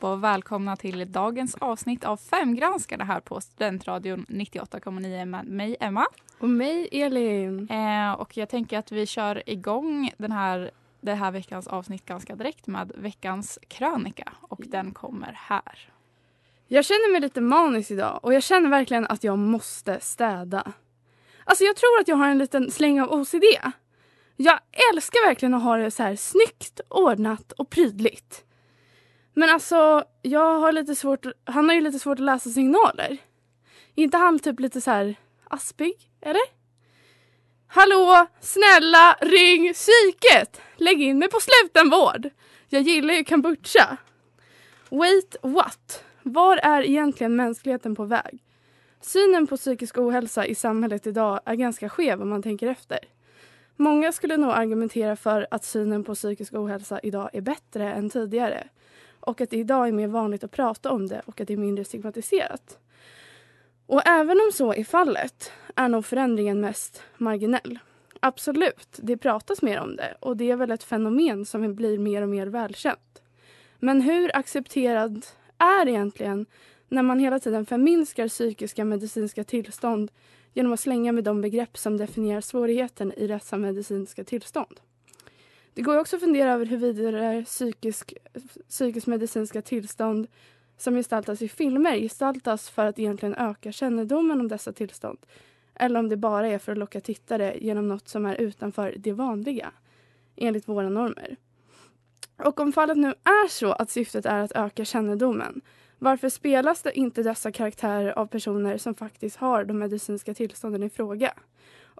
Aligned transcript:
Hej 0.00 0.06
allihopa 0.06 0.12
och 0.12 0.24
välkomna 0.24 0.76
till 0.76 1.12
dagens 1.12 1.54
avsnitt 1.54 2.04
av 2.04 2.16
Femgranskarna 2.16 3.04
här 3.04 3.20
på 3.20 3.40
Studentradion 3.40 4.26
98,9 4.28 5.24
med 5.24 5.46
mig 5.46 5.76
Emma. 5.80 6.06
Och 6.38 6.48
mig 6.48 6.88
Elin. 6.92 7.68
Eh, 7.70 8.12
och 8.12 8.36
jag 8.36 8.48
tänker 8.48 8.78
att 8.78 8.92
vi 8.92 9.06
kör 9.06 9.42
igång 9.46 10.10
den 10.18 10.32
här, 10.32 10.70
det 11.00 11.14
här 11.14 11.30
veckans 11.30 11.66
avsnitt 11.66 12.06
ganska 12.06 12.36
direkt 12.36 12.66
med 12.66 12.92
veckans 12.94 13.58
krönika 13.68 14.32
och 14.40 14.60
den 14.66 14.92
kommer 14.92 15.32
här. 15.32 15.92
Jag 16.68 16.84
känner 16.84 17.12
mig 17.12 17.20
lite 17.20 17.40
manisk 17.40 17.90
idag 17.90 18.20
och 18.22 18.34
jag 18.34 18.42
känner 18.42 18.70
verkligen 18.70 19.06
att 19.06 19.24
jag 19.24 19.38
måste 19.38 20.00
städa. 20.00 20.72
Alltså 21.44 21.64
jag 21.64 21.76
tror 21.76 22.00
att 22.00 22.08
jag 22.08 22.16
har 22.16 22.28
en 22.28 22.38
liten 22.38 22.70
släng 22.70 23.00
av 23.00 23.12
OCD. 23.12 23.44
Jag 24.36 24.58
älskar 24.92 25.26
verkligen 25.26 25.54
att 25.54 25.62
ha 25.62 25.76
det 25.76 25.90
så 25.90 26.02
här 26.02 26.16
snyggt, 26.16 26.80
ordnat 26.88 27.52
och 27.52 27.70
prydligt. 27.70 28.44
Men 29.40 29.50
alltså, 29.50 30.04
jag 30.22 30.58
har 30.60 30.72
lite 30.72 30.94
svårt, 30.94 31.26
han 31.44 31.68
har 31.68 31.74
ju 31.74 31.80
lite 31.80 31.98
svårt 31.98 32.18
att 32.18 32.24
läsa 32.24 32.50
signaler. 32.50 33.18
Är 33.96 34.02
inte 34.02 34.16
han 34.16 34.38
typ 34.38 34.60
lite 34.60 34.80
så 34.80 34.90
här 34.90 35.14
aspig, 35.44 35.94
eller? 36.20 36.42
Hallå, 37.66 38.26
snälla 38.40 39.16
ring 39.20 39.72
psyket! 39.74 40.60
Lägg 40.76 41.02
in 41.02 41.18
mig 41.18 41.30
på 41.30 41.38
slutenvård. 41.40 42.30
Jag 42.68 42.82
gillar 42.82 43.14
ju 43.14 43.24
kombucha. 43.24 43.96
Wait 44.88 45.36
what? 45.42 46.04
Var 46.22 46.56
är 46.56 46.82
egentligen 46.82 47.36
mänskligheten 47.36 47.96
på 47.96 48.04
väg? 48.04 48.42
Synen 49.00 49.46
på 49.46 49.56
psykisk 49.56 49.98
ohälsa 49.98 50.46
i 50.46 50.54
samhället 50.54 51.06
idag 51.06 51.40
är 51.44 51.54
ganska 51.54 51.88
skev 51.88 52.22
om 52.22 52.28
man 52.28 52.42
tänker 52.42 52.66
efter. 52.66 52.98
Många 53.76 54.12
skulle 54.12 54.36
nog 54.36 54.50
argumentera 54.50 55.16
för 55.16 55.46
att 55.50 55.64
synen 55.64 56.04
på 56.04 56.14
psykisk 56.14 56.54
ohälsa 56.54 57.00
idag 57.02 57.30
är 57.32 57.40
bättre 57.40 57.92
än 57.92 58.10
tidigare 58.10 58.68
och 59.20 59.40
att 59.40 59.50
det 59.50 59.56
idag 59.56 59.88
är 59.88 59.92
mer 59.92 60.06
vanligt 60.06 60.44
att 60.44 60.50
prata 60.50 60.90
om 60.90 61.06
det 61.06 61.22
och 61.26 61.40
att 61.40 61.48
det 61.48 61.54
är 61.54 61.58
mindre 61.58 61.84
stigmatiserat. 61.84 62.78
Och 63.86 64.06
även 64.06 64.40
om 64.40 64.50
så 64.52 64.74
är 64.74 64.84
fallet 64.84 65.52
är 65.76 65.88
nog 65.88 66.04
förändringen 66.04 66.60
mest 66.60 67.02
marginell. 67.16 67.78
Absolut, 68.20 68.98
det 69.02 69.16
pratas 69.16 69.62
mer 69.62 69.80
om 69.80 69.96
det 69.96 70.14
och 70.20 70.36
det 70.36 70.50
är 70.50 70.56
väl 70.56 70.70
ett 70.70 70.82
fenomen 70.82 71.44
som 71.44 71.74
blir 71.74 71.98
mer 71.98 72.22
och 72.22 72.28
mer 72.28 72.46
välkänt. 72.46 73.22
Men 73.78 74.00
hur 74.00 74.36
accepterad 74.36 75.26
är 75.58 75.88
egentligen 75.88 76.46
när 76.88 77.02
man 77.02 77.18
hela 77.18 77.40
tiden 77.40 77.66
förminskar 77.66 78.28
psykiska 78.28 78.84
medicinska 78.84 79.44
tillstånd 79.44 80.10
genom 80.52 80.72
att 80.72 80.80
slänga 80.80 81.12
med 81.12 81.24
de 81.24 81.40
begrepp 81.40 81.78
som 81.78 81.96
definierar 81.96 82.40
svårigheten 82.40 83.12
i 83.12 83.26
dessa 83.26 83.56
medicinska 83.56 84.24
tillstånd? 84.24 84.80
Det 85.74 85.82
går 85.82 85.98
också 85.98 86.16
att 86.16 86.22
fundera 86.22 86.52
över 86.52 86.66
huruvida 86.66 87.42
psykisk, 87.44 88.14
psykisk 88.68 89.06
medicinska 89.06 89.62
tillstånd 89.62 90.26
som 90.76 90.94
gestaltas 90.94 91.42
i 91.42 91.48
filmer 91.48 91.96
gestaltas 91.96 92.70
för 92.70 92.86
att 92.86 92.98
egentligen 92.98 93.34
öka 93.34 93.72
kännedomen 93.72 94.40
om 94.40 94.48
dessa 94.48 94.72
tillstånd 94.72 95.18
eller 95.80 96.00
om 96.00 96.08
det 96.08 96.16
bara 96.16 96.48
är 96.48 96.58
för 96.58 96.72
att 96.72 96.78
locka 96.78 97.00
tittare 97.00 97.56
genom 97.60 97.88
något 97.88 98.08
som 98.08 98.26
är 98.26 98.34
utanför 98.34 98.94
det 98.96 99.12
vanliga, 99.12 99.72
enligt 100.36 100.68
våra 100.68 100.88
normer. 100.88 101.36
Och 102.36 102.60
om 102.60 102.72
fallet 102.72 102.96
nu 102.96 103.08
är 103.08 103.48
så 103.48 103.72
att 103.72 103.90
syftet 103.90 104.26
är 104.26 104.40
att 104.40 104.52
öka 104.52 104.84
kännedomen, 104.84 105.60
varför 105.98 106.28
spelas 106.28 106.82
det 106.82 106.98
inte 106.98 107.22
dessa 107.22 107.52
karaktärer 107.52 108.18
av 108.18 108.26
personer 108.26 108.78
som 108.78 108.94
faktiskt 108.94 109.36
har 109.36 109.64
de 109.64 109.78
medicinska 109.78 110.34
tillstånden 110.34 110.82
i 110.82 110.90
fråga? 110.90 111.32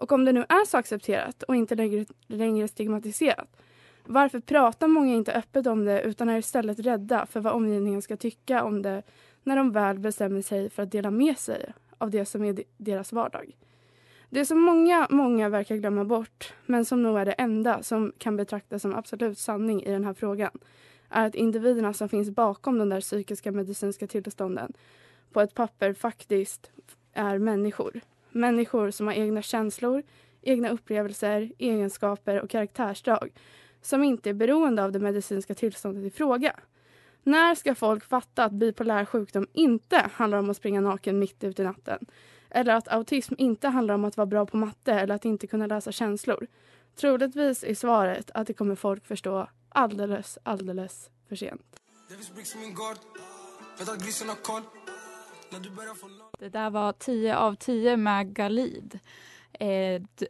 Och 0.01 0.11
om 0.11 0.25
det 0.25 0.33
nu 0.33 0.39
är 0.39 0.65
så 0.65 0.77
accepterat 0.77 1.43
och 1.43 1.55
inte 1.55 1.75
längre, 1.75 2.05
längre 2.27 2.67
stigmatiserat, 2.67 3.57
varför 4.05 4.39
pratar 4.39 4.87
många 4.87 5.13
inte 5.13 5.33
öppet 5.33 5.67
om 5.67 5.85
det 5.85 6.01
utan 6.01 6.29
är 6.29 6.37
istället 6.37 6.79
rädda 6.79 7.25
för 7.25 7.39
vad 7.39 7.53
omgivningen 7.53 8.01
ska 8.01 8.17
tycka 8.17 8.63
om 8.63 8.81
det 8.81 9.03
när 9.43 9.55
de 9.55 9.71
väl 9.71 9.99
bestämmer 9.99 10.41
sig 10.41 10.69
för 10.69 10.83
att 10.83 10.91
dela 10.91 11.11
med 11.11 11.37
sig 11.37 11.73
av 11.97 12.09
det 12.09 12.25
som 12.25 12.43
är 12.43 12.63
deras 12.77 13.13
vardag? 13.13 13.57
Det 14.29 14.45
som 14.45 14.61
många, 14.61 15.07
många 15.09 15.49
verkar 15.49 15.75
glömma 15.75 16.05
bort, 16.05 16.53
men 16.65 16.85
som 16.85 17.03
nog 17.03 17.19
är 17.19 17.25
det 17.25 17.31
enda 17.31 17.83
som 17.83 18.13
kan 18.17 18.37
betraktas 18.37 18.81
som 18.81 18.95
absolut 18.95 19.39
sanning 19.39 19.83
i 19.83 19.91
den 19.91 20.05
här 20.05 20.13
frågan, 20.13 20.51
är 21.09 21.27
att 21.27 21.35
individerna 21.35 21.93
som 21.93 22.09
finns 22.09 22.29
bakom 22.29 22.77
de 22.77 22.89
där 22.89 23.01
psykiska 23.01 23.51
medicinska 23.51 24.07
tillstånden 24.07 24.73
på 25.31 25.41
ett 25.41 25.53
papper 25.53 25.93
faktiskt 25.93 26.71
är 27.13 27.37
människor. 27.37 28.01
Människor 28.31 28.91
som 28.91 29.07
har 29.07 29.13
egna 29.13 29.41
känslor, 29.41 30.03
egna 30.41 30.69
upplevelser, 30.69 31.51
egenskaper 31.57 32.41
och 32.41 32.49
karaktärsdrag 32.49 33.31
som 33.81 34.03
inte 34.03 34.29
är 34.29 34.33
beroende 34.33 34.83
av 34.83 34.91
det 34.91 34.99
medicinska 34.99 35.55
tillståndet 35.55 36.05
i 36.05 36.09
fråga. 36.17 36.59
När 37.23 37.55
ska 37.55 37.75
folk 37.75 38.05
fatta 38.05 38.43
att 38.43 38.51
bipolär 38.51 39.05
sjukdom 39.05 39.47
inte 39.53 40.09
handlar 40.13 40.37
om 40.37 40.49
att 40.49 40.57
springa 40.57 40.81
naken 40.81 41.19
mitt 41.19 41.43
ute 41.43 41.61
i 41.61 41.65
natten? 41.65 42.05
Eller 42.49 42.73
att 42.73 42.87
autism 42.87 43.33
inte 43.37 43.67
handlar 43.67 43.95
om 43.95 44.05
att 44.05 44.17
vara 44.17 44.25
bra 44.25 44.45
på 44.45 44.57
matte 44.57 44.93
eller 44.93 45.15
att 45.15 45.25
inte 45.25 45.47
kunna 45.47 45.67
läsa 45.67 45.91
känslor? 45.91 46.47
Troligtvis 46.95 47.63
är 47.63 47.75
svaret 47.75 48.31
att 48.33 48.47
det 48.47 48.53
kommer 48.53 48.75
folk 48.75 49.05
förstå 49.05 49.49
alldeles, 49.69 50.37
alldeles 50.43 51.09
för 51.29 51.35
sent. 51.35 51.81
Det 56.39 56.49
där 56.49 56.69
var 56.69 56.93
10 56.93 57.37
av 57.37 57.55
10 57.55 57.97
med 57.97 58.33
Galid. 58.33 58.99
Eh, 59.53 60.01
du, 60.15 60.27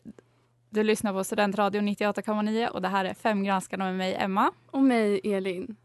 du 0.69 0.83
lyssnar 0.83 1.13
på 1.13 1.23
Studentradion 1.23 1.88
98,9 1.88 2.68
och 2.68 2.81
det 2.81 2.88
här 2.88 3.06
är 3.06 3.13
Fem 3.13 3.44
granskarna 3.44 3.85
med 3.85 3.95
mig 3.95 4.15
Emma. 4.15 4.51
Och 4.71 4.81
mig 4.81 5.21
Elin. 5.23 5.75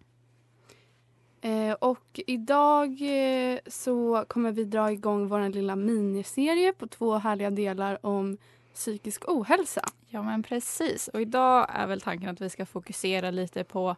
Eh, 1.41 1.73
och 1.73 2.21
idag 2.27 2.89
eh, 3.01 3.59
så 3.67 4.25
kommer 4.29 4.53
vi 4.53 4.65
dra 4.65 4.93
igång 4.93 5.29
vår 5.29 5.49
lilla 5.49 5.77
miniserie 5.77 6.73
på 6.73 6.87
två 6.87 7.19
härliga 7.19 7.51
delar 7.51 8.07
om 8.07 8.39
psykisk 8.75 9.29
ohälsa. 9.29 9.85
Ja 10.09 10.23
men 10.23 10.43
precis 10.43 11.09
och 11.09 11.21
idag 11.21 11.67
är 11.75 11.87
väl 11.87 12.01
tanken 12.01 12.29
att 12.29 12.41
vi 12.41 12.51
ska 12.51 12.67
fokusera 12.67 13.31
lite 13.31 13.65
på 13.65 13.97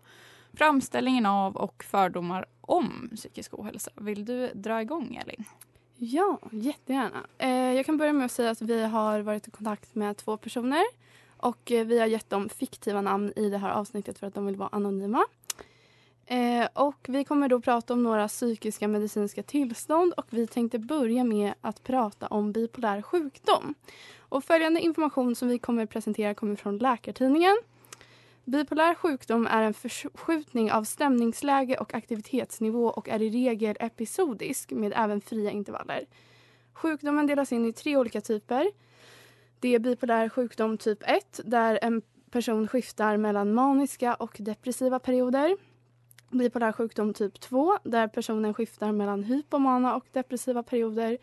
framställningen 0.55 1.27
av 1.27 1.57
och 1.57 1.85
fördomar 1.85 2.47
om 2.61 3.11
psykisk 3.17 3.59
ohälsa. 3.59 3.91
Vill 3.95 4.25
du 4.25 4.51
dra 4.55 4.83
igång 4.83 5.21
Elin? 5.23 5.45
Ja, 5.97 6.39
jättegärna. 6.53 7.27
Eh, 7.39 7.51
jag 7.51 7.87
kan 7.87 7.97
börja 7.97 8.13
med 8.13 8.25
att 8.25 8.33
säga 8.33 8.51
att 8.51 8.63
vi 8.63 8.85
har 8.85 9.21
varit 9.21 9.49
i 9.49 9.51
kontakt 9.51 9.95
med 9.95 10.17
två 10.17 10.37
personer 10.37 10.83
och 11.37 11.73
eh, 11.73 11.87
vi 11.87 11.99
har 11.99 12.07
gett 12.07 12.31
dem 12.31 12.49
fiktiva 12.49 13.01
namn 13.01 13.33
i 13.37 13.51
det 13.51 13.59
här 13.59 13.71
avsnittet 13.71 14.19
för 14.19 14.27
att 14.27 14.35
de 14.35 14.47
vill 14.47 14.57
vara 14.57 14.69
anonyma. 14.73 15.25
Eh, 16.27 16.69
och 16.73 17.07
vi 17.09 17.25
kommer 17.25 17.49
då 17.49 17.61
prata 17.61 17.93
om 17.93 18.03
några 18.03 18.29
psykiska 18.29 18.89
medicinska 18.89 19.43
tillstånd 19.43 20.13
och 20.13 20.27
vi 20.31 20.47
tänkte 20.47 20.79
börja 20.79 21.25
med 21.25 21.55
att 21.61 21.83
prata 21.83 22.27
om 22.27 22.53
bipolär 22.53 23.03
sjukdom. 23.03 23.75
Och 24.19 24.45
följande 24.45 24.81
information 24.81 25.35
som 25.35 25.49
vi 25.49 25.59
kommer 25.59 25.87
presentera 25.87 26.35
kommer 26.35 26.57
från 26.57 26.79
Läkartidningen. 26.79 27.57
Bipolär 28.49 28.95
sjukdom 28.95 29.47
är 29.47 29.63
en 29.63 29.75
förskjutning 29.75 30.73
av 30.73 30.85
stämningsläge 30.85 31.77
och 31.77 31.95
aktivitetsnivå 31.95 32.87
och 32.87 33.09
är 33.09 33.23
i 33.23 33.31
regel 33.31 33.77
episodisk 33.81 34.73
med 34.73 34.93
även 34.97 35.21
fria 35.21 35.51
intervaller. 35.51 36.07
Sjukdomen 36.73 37.27
delas 37.27 37.53
in 37.53 37.67
i 37.67 37.73
tre 37.73 37.97
olika 37.97 38.21
typer. 38.21 38.71
Det 39.61 39.75
är 39.75 39.79
bipolär 39.79 40.29
sjukdom 40.29 40.79
typ 40.79 41.03
1 41.03 41.41
där 41.45 41.79
en 41.83 42.03
person 42.31 42.69
skiftar 42.69 43.17
mellan 43.17 43.55
maniska 43.55 44.15
och 44.15 44.37
depressiva 44.39 44.99
perioder. 44.99 45.57
Bipolär 46.31 46.73
sjukdom 46.73 47.15
typ 47.15 47.41
2 47.41 47.79
där 47.83 48.09
personen 48.09 48.55
skiftar 48.55 48.93
mellan 48.93 49.25
hypomana 49.25 49.97
och 49.97 50.05
depressiva 50.13 50.63
perioder. 50.63 51.19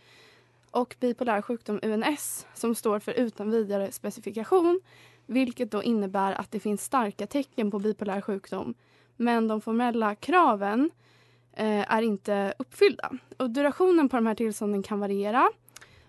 Och 0.71 0.95
bipolär 0.99 1.41
sjukdom 1.41 1.79
UNS 1.83 2.47
som 2.53 2.75
står 2.75 2.99
för 2.99 3.11
utan 3.11 3.51
vidare 3.51 3.91
specifikation 3.91 4.81
vilket 5.25 5.71
då 5.71 5.83
innebär 5.83 6.33
att 6.33 6.51
det 6.51 6.59
finns 6.59 6.83
starka 6.83 7.27
tecken 7.27 7.71
på 7.71 7.79
bipolär 7.79 8.21
sjukdom 8.21 8.75
men 9.17 9.47
de 9.47 9.61
formella 9.61 10.15
kraven 10.15 10.91
eh, 11.53 11.93
är 11.93 12.01
inte 12.01 12.53
uppfyllda. 12.59 13.11
Och 13.37 13.49
durationen 13.49 14.09
på 14.09 14.15
de 14.15 14.25
här 14.25 14.35
tillstånden 14.35 14.83
kan 14.83 14.99
variera. 14.99 15.49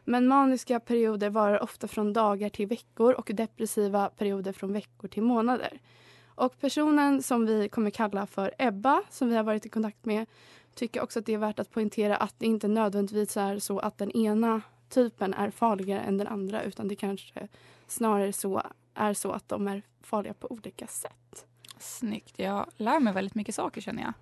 Men 0.05 0.27
maniska 0.27 0.81
perioder 0.81 1.31
varar 1.31 1.63
ofta 1.63 1.89
från 1.89 2.13
dagar 2.13 2.49
till 2.49 2.67
veckor 2.67 3.13
och 3.13 3.31
depressiva 3.35 4.09
perioder 4.09 4.53
från 4.53 4.73
veckor 4.73 5.09
till 5.09 5.23
månader. 5.23 5.81
Och 6.27 6.61
personen 6.61 7.23
som 7.23 7.47
vi 7.47 7.69
kommer 7.69 7.91
kalla 7.91 8.27
för 8.27 8.55
Ebba, 8.59 9.03
som 9.11 9.29
vi 9.29 9.37
har 9.37 9.43
varit 9.43 9.67
i 9.67 9.69
kontakt 9.69 10.05
med, 10.05 10.27
tycker 10.75 11.03
också 11.03 11.19
att 11.19 11.27
det 11.27 11.35
är 11.35 11.39
värt 11.39 11.59
att 11.59 11.71
poängtera 11.71 12.17
att 12.17 12.35
det 12.39 12.47
inte 12.47 12.69
nödvändigtvis 12.69 13.37
är 13.37 13.59
så 13.59 13.79
att 13.79 13.99
den 13.99 14.11
ena 14.11 14.61
typen 14.89 15.35
är 15.35 15.51
farligare 15.51 16.01
än 16.01 16.19
den 16.19 16.27
andra 16.27 16.63
utan 16.63 16.89
det 16.89 16.97
kanske 16.97 17.49
snarare 17.87 18.33
så 18.33 18.63
är 18.97 19.15
så 19.15 19.33
att 19.33 19.49
de 19.49 19.69
är 19.69 19.83
farliga 20.03 20.35
på 20.35 20.53
olika 20.53 20.87
sätt. 20.87 21.47
Snyggt. 21.79 22.39
Jag 22.39 22.67
lär 22.77 23.01
mig 23.01 23.13
väldigt 23.13 23.35
mycket 23.35 23.55
saker 23.55 23.81
känner 23.81 24.03
jag. 24.03 24.13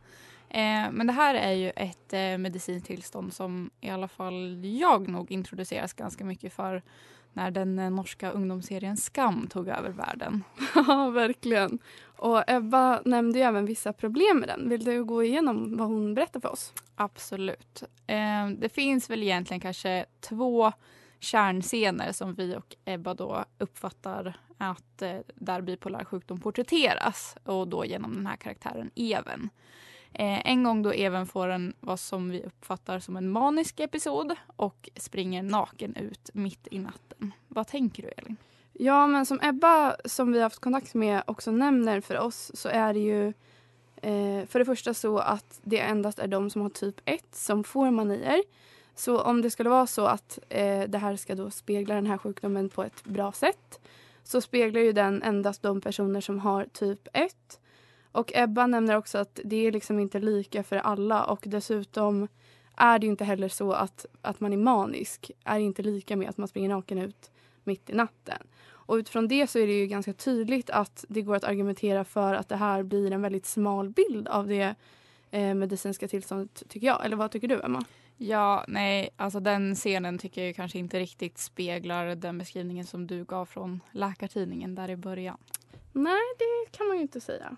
Eh, 0.49 0.91
men 0.93 1.06
det 1.06 1.12
här 1.12 1.35
är 1.35 1.53
ju 1.53 1.71
ett 1.71 2.12
eh, 2.12 2.38
medicinskt 2.38 2.87
tillstånd 2.87 3.32
som 3.32 3.71
i 3.81 3.91
alla 3.91 4.09
fall 4.09 4.65
jag 4.65 5.09
nog 5.09 5.31
introduceras 5.31 5.93
ganska 5.93 6.25
mycket 6.25 6.53
för 6.53 6.82
när 7.32 7.50
den 7.50 7.79
eh, 7.79 7.91
norska 7.91 8.31
ungdomsserien 8.31 8.97
Skam 8.97 9.47
tog 9.47 9.69
över 9.69 9.91
världen. 9.91 10.44
Ja, 10.75 11.11
verkligen. 11.11 11.79
Och 12.17 12.43
Ebba 12.47 13.00
nämnde 13.05 13.38
ju 13.38 13.44
även 13.44 13.67
vissa 13.67 13.93
problem 13.93 14.38
med 14.38 14.49
den. 14.49 14.69
Vill 14.69 14.85
du 14.85 15.05
gå 15.05 15.23
igenom 15.23 15.77
vad 15.77 15.88
hon 15.88 16.15
berättar 16.15 16.41
för 16.41 16.53
oss? 16.53 16.73
Absolut. 16.94 17.82
Eh, 18.06 18.49
det 18.59 18.69
finns 18.69 19.11
väl 19.11 19.23
egentligen 19.23 19.61
kanske 19.61 20.06
två 20.20 20.73
kärnscener 21.25 22.12
som 22.12 22.35
vi 22.35 22.56
och 22.56 22.76
Ebba 22.85 23.15
då 23.15 23.44
uppfattar 23.59 24.37
att 24.59 25.03
eh, 25.03 25.19
där 25.35 25.61
bipolär 25.61 26.05
sjukdom 26.05 26.41
porträtteras 26.41 27.37
och 27.44 27.69
då 27.69 27.85
genom 27.85 28.15
den 28.15 28.26
här 28.26 28.37
karaktären 28.37 28.91
Even. 28.94 29.50
Eh, 30.12 30.50
en 30.50 30.65
gång 30.65 30.82
då 30.82 30.93
Even 30.93 31.26
får 31.26 31.49
en 31.49 31.75
vad 31.81 32.00
som 32.00 32.31
vi 32.31 32.43
uppfattar 32.43 32.99
som 32.99 33.17
en 33.17 33.31
manisk 33.31 33.81
episod 33.81 34.35
och 34.56 34.88
springer 34.97 35.43
naken 35.43 35.97
ut 35.97 36.31
mitt 36.35 36.69
i 36.71 36.79
natten. 36.79 37.32
Vad 37.49 37.67
tänker 37.67 38.03
du 38.03 38.09
Elin? 38.09 38.37
Ja, 38.73 39.06
men 39.06 39.27
som 39.27 39.41
Ebba 39.43 39.97
som 40.05 40.32
vi 40.32 40.38
har 40.38 40.43
haft 40.43 40.59
kontakt 40.59 40.94
med 40.94 41.23
också 41.27 41.50
nämner 41.50 42.00
för 42.00 42.19
oss 42.19 42.50
så 42.55 42.69
är 42.69 42.94
det 42.94 43.00
ju 43.00 43.27
eh, 43.97 44.47
för 44.47 44.59
det 44.59 44.65
första 44.65 44.94
så 44.94 45.19
att 45.19 45.61
det 45.62 45.81
endast 45.81 46.19
är 46.19 46.27
de 46.27 46.50
som 46.50 46.62
har 46.62 46.69
typ 46.69 47.00
1 47.05 47.25
som 47.32 47.65
får 47.65 47.91
manier. 47.91 48.43
Så 48.94 49.20
om 49.20 49.43
det 49.43 49.50
skulle 49.50 49.70
vara 49.70 49.87
så 49.87 50.06
att 50.06 50.38
eh, 50.49 50.82
det 50.88 50.99
här 50.99 51.17
ska 51.17 51.35
då 51.35 51.50
spegla 51.50 51.94
den 51.94 52.06
här 52.06 52.19
sjukdomen 52.19 52.69
på 52.69 52.82
ett 52.82 53.05
bra 53.05 53.32
sätt 53.32 53.81
så 54.23 54.41
speglar 54.41 54.81
ju 54.81 54.93
den 54.93 55.23
endast 55.23 55.62
de 55.62 55.81
personer 55.81 56.20
som 56.20 56.38
har 56.38 56.64
typ 56.73 57.08
1. 57.12 57.61
Och 58.12 58.32
Ebba 58.35 58.67
nämner 58.67 58.96
också 58.96 59.19
att 59.19 59.41
det 59.44 59.67
är 59.67 59.73
liksom 59.73 59.99
inte 59.99 60.19
lika 60.19 60.62
för 60.62 60.76
alla 60.76 61.25
och 61.25 61.44
dessutom 61.46 62.29
är 62.76 62.99
det 62.99 63.06
ju 63.06 63.11
inte 63.11 63.25
heller 63.25 63.49
så 63.49 63.73
att, 63.73 64.06
att 64.23 64.41
man 64.41 64.52
är 64.52 64.56
manisk 64.56 65.31
är 65.44 65.58
inte 65.58 65.82
lika 65.82 66.17
med 66.17 66.29
att 66.29 66.37
man 66.37 66.49
springer 66.49 66.69
naken 66.69 66.99
ut 66.99 67.31
mitt 67.64 67.91
i 67.91 67.93
natten. 67.93 68.38
Och 68.67 68.94
utifrån 68.94 69.29
det 69.29 69.46
så 69.46 69.58
är 69.58 69.67
det 69.67 69.73
ju 69.73 69.87
ganska 69.87 70.12
tydligt 70.12 70.70
att 70.70 71.05
det 71.08 71.23
går 71.23 71.37
att 71.37 71.44
argumentera 71.44 72.05
för 72.05 72.35
att 72.35 72.49
det 72.49 72.56
här 72.56 72.82
blir 72.82 73.12
en 73.12 73.23
väldigt 73.23 73.46
smal 73.46 73.91
bild 73.91 74.29
av 74.29 74.46
det 74.46 74.75
eh, 75.31 75.55
medicinska 75.55 76.08
tillståndet 76.08 76.62
tycker 76.69 76.87
jag. 76.87 77.05
Eller 77.05 77.17
vad 77.17 77.31
tycker 77.31 77.49
du 77.49 77.61
Emma? 77.61 77.85
Ja, 78.17 78.65
nej, 78.69 79.11
alltså 79.17 79.41
den 79.41 79.75
scenen 79.75 80.19
tycker 80.19 80.45
jag 80.45 80.57
kanske 80.57 80.79
inte 80.79 80.99
riktigt 80.99 81.39
speglar 81.39 82.15
den 82.15 82.39
beskrivningen 82.39 82.87
som 82.87 83.07
du 83.07 83.25
gav 83.25 83.47
från 83.47 83.81
Läkartidningen 83.93 84.75
där 84.75 84.91
i 84.91 84.97
början. 84.97 85.39
Nej, 85.93 86.23
det 86.39 86.77
kan 86.79 86.87
man 86.87 86.97
ju 86.97 87.03
inte 87.03 87.21
säga. 87.21 87.57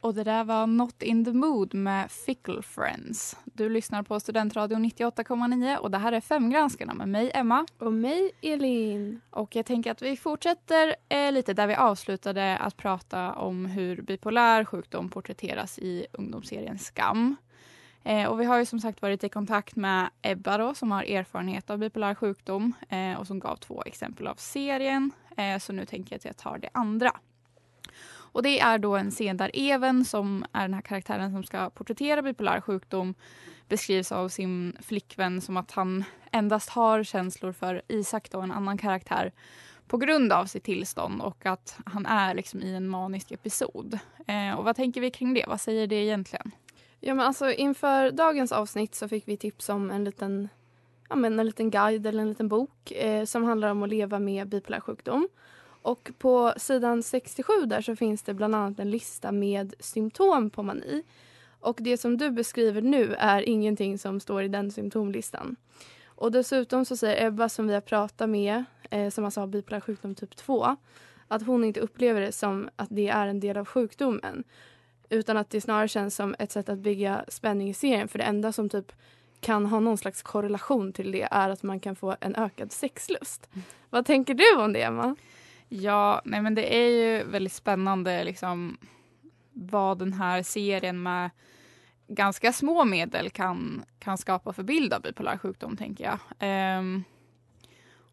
Och 0.00 0.14
det 0.14 0.24
där 0.24 0.44
var 0.44 0.66
Not 0.66 1.02
in 1.02 1.24
the 1.24 1.32
mood 1.32 1.74
med 1.74 2.10
Fickle 2.10 2.62
Friends. 2.62 3.36
Du 3.44 3.68
lyssnar 3.68 4.02
på 4.02 4.20
Studentradion 4.20 4.84
98,9 4.84 5.76
och 5.76 5.90
det 5.90 5.98
här 5.98 6.12
är 6.12 6.20
Femgranskarna 6.20 6.94
med 6.94 7.08
mig 7.08 7.30
Emma. 7.34 7.66
Och 7.78 7.92
mig 7.92 8.30
Elin. 8.42 9.20
Och 9.30 9.56
jag 9.56 9.66
tänker 9.66 9.90
att 9.90 10.02
vi 10.02 10.16
fortsätter 10.16 10.96
eh, 11.08 11.32
lite 11.32 11.54
där 11.54 11.66
vi 11.66 11.74
avslutade 11.74 12.56
att 12.56 12.76
prata 12.76 13.32
om 13.32 13.66
hur 13.66 14.02
bipolär 14.02 14.64
sjukdom 14.64 15.08
porträtteras 15.08 15.78
i 15.78 16.06
ungdomsserien 16.12 16.78
Skam. 16.78 17.36
Eh, 18.04 18.28
och 18.28 18.40
vi 18.40 18.44
har 18.44 18.58
ju 18.58 18.64
som 18.66 18.80
sagt 18.80 19.02
varit 19.02 19.24
i 19.24 19.28
kontakt 19.28 19.76
med 19.76 20.10
Ebba 20.22 20.58
då, 20.58 20.74
som 20.74 20.90
har 20.90 21.02
erfarenhet 21.02 21.70
av 21.70 21.78
bipolär 21.78 22.14
sjukdom 22.14 22.72
eh, 22.88 23.20
och 23.20 23.26
som 23.26 23.38
gav 23.38 23.56
två 23.56 23.82
exempel 23.86 24.26
av 24.26 24.34
serien. 24.34 25.10
Eh, 25.36 25.58
så 25.58 25.72
nu 25.72 25.86
tänker 25.86 26.12
jag 26.12 26.18
att 26.18 26.24
jag 26.24 26.36
tar 26.36 26.58
det 26.58 26.68
andra. 26.72 27.12
Och 28.32 28.42
det 28.42 28.60
är 28.60 28.78
då 28.78 28.96
en 28.96 29.10
scen 29.10 29.36
där 29.36 29.50
Even, 29.54 30.04
som 30.04 30.44
är 30.52 30.62
den 30.62 30.74
här 30.74 30.80
karaktären 30.80 31.32
som 31.32 31.44
ska 31.44 31.70
porträttera 31.70 32.22
bipolär 32.22 32.60
sjukdom, 32.60 33.14
beskrivs 33.68 34.12
av 34.12 34.28
sin 34.28 34.76
flickvän 34.80 35.40
som 35.40 35.56
att 35.56 35.70
han 35.70 36.04
endast 36.32 36.70
har 36.70 37.04
känslor 37.04 37.52
för 37.52 37.82
Isak, 37.88 38.30
då, 38.30 38.40
en 38.40 38.52
annan 38.52 38.78
karaktär, 38.78 39.32
på 39.86 39.96
grund 39.96 40.32
av 40.32 40.46
sitt 40.46 40.64
tillstånd 40.64 41.22
och 41.22 41.46
att 41.46 41.78
han 41.86 42.06
är 42.06 42.34
liksom 42.34 42.62
i 42.62 42.74
en 42.74 42.88
manisk 42.88 43.32
episod. 43.32 43.98
Eh, 44.26 44.58
och 44.58 44.64
vad 44.64 44.76
tänker 44.76 45.00
vi 45.00 45.10
kring 45.10 45.34
det? 45.34 45.44
Vad 45.48 45.60
säger 45.60 45.86
det 45.86 45.96
egentligen? 45.96 46.50
Ja, 47.00 47.14
men 47.14 47.26
alltså, 47.26 47.52
inför 47.52 48.10
dagens 48.10 48.52
avsnitt 48.52 48.94
så 48.94 49.08
fick 49.08 49.28
vi 49.28 49.36
tips 49.36 49.68
om 49.68 49.90
en 49.90 50.04
liten, 50.04 50.48
ja, 51.08 51.16
men 51.16 51.38
en 51.38 51.46
liten 51.46 51.70
guide 51.70 52.06
eller 52.06 52.22
en 52.22 52.28
liten 52.28 52.48
bok 52.48 52.90
eh, 52.92 53.24
som 53.24 53.44
handlar 53.44 53.70
om 53.70 53.82
att 53.82 53.88
leva 53.88 54.18
med 54.18 54.48
bipolär 54.48 54.80
sjukdom. 54.80 55.28
Och 55.82 56.10
på 56.18 56.52
sidan 56.56 57.02
67 57.02 57.52
där 57.66 57.80
så 57.80 57.96
finns 57.96 58.22
det 58.22 58.34
bland 58.34 58.54
annat 58.54 58.78
en 58.78 58.90
lista 58.90 59.32
med 59.32 59.74
symptom 59.78 60.50
på 60.50 60.62
mani. 60.62 61.02
Och 61.60 61.78
det 61.80 61.96
som 61.96 62.16
du 62.16 62.30
beskriver 62.30 62.82
nu 62.82 63.14
är 63.14 63.48
ingenting 63.48 63.98
som 63.98 64.20
står 64.20 64.42
i 64.42 64.48
den 64.48 64.70
symptomlistan. 64.70 65.56
Och 66.04 66.32
dessutom 66.32 66.84
så 66.84 66.96
säger 66.96 67.26
Ebba 67.26 67.48
som 67.48 67.66
vi 67.66 67.74
har 67.74 67.80
pratat 67.80 68.28
med, 68.28 68.64
eh, 68.90 69.10
som 69.10 69.24
alltså 69.24 69.40
har 69.40 69.46
bipolär 69.46 69.80
sjukdom 69.80 70.14
typ 70.14 70.36
2, 70.36 70.76
att 71.28 71.46
hon 71.46 71.64
inte 71.64 71.80
upplever 71.80 72.20
det 72.20 72.32
som 72.32 72.68
att 72.76 72.88
det 72.90 73.08
är 73.08 73.26
en 73.26 73.40
del 73.40 73.56
av 73.56 73.64
sjukdomen. 73.64 74.44
Utan 75.08 75.36
att 75.36 75.50
det 75.50 75.60
snarare 75.60 75.88
känns 75.88 76.16
som 76.16 76.34
ett 76.38 76.52
sätt 76.52 76.68
att 76.68 76.78
bygga 76.78 77.24
spänning 77.28 77.68
i 77.68 77.74
serien. 77.74 78.08
För 78.08 78.18
det 78.18 78.24
enda 78.24 78.52
som 78.52 78.68
typ 78.68 78.92
kan 79.40 79.66
ha 79.66 79.80
någon 79.80 79.98
slags 79.98 80.22
korrelation 80.22 80.92
till 80.92 81.12
det 81.12 81.28
är 81.30 81.50
att 81.50 81.62
man 81.62 81.80
kan 81.80 81.96
få 81.96 82.16
en 82.20 82.36
ökad 82.36 82.72
sexlust. 82.72 83.48
Vad 83.90 84.06
tänker 84.06 84.34
du 84.34 84.56
om 84.56 84.72
det, 84.72 84.82
Emma? 84.82 85.16
Ja, 85.72 86.22
nej 86.24 86.42
men 86.42 86.54
det 86.54 86.76
är 86.76 86.88
ju 86.88 87.24
väldigt 87.24 87.52
spännande 87.52 88.24
liksom 88.24 88.78
vad 89.52 89.98
den 89.98 90.12
här 90.12 90.42
serien 90.42 91.02
med 91.02 91.30
ganska 92.08 92.52
små 92.52 92.84
medel 92.84 93.30
kan, 93.30 93.84
kan 93.98 94.18
skapa 94.18 94.52
för 94.52 94.62
bild 94.62 94.92
av 94.92 95.02
bipolär 95.02 95.38
sjukdom, 95.38 95.76
tänker 95.76 96.04
jag. 96.04 96.78
Um, 96.78 97.04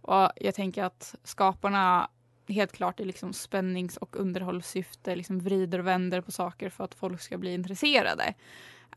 och 0.01 0.31
jag 0.35 0.55
tänker 0.55 0.83
att 0.83 1.15
skaparna 1.23 2.09
helt 2.47 2.71
klart 2.71 2.99
i 2.99 3.05
liksom 3.05 3.33
spännings 3.33 3.97
och 3.97 4.15
underhållssyfte 4.15 5.15
liksom 5.15 5.39
vrider 5.39 5.79
och 5.79 5.87
vänder 5.87 6.21
på 6.21 6.31
saker 6.31 6.69
för 6.69 6.83
att 6.83 6.95
folk 6.95 7.21
ska 7.21 7.37
bli 7.37 7.53
intresserade. 7.53 8.33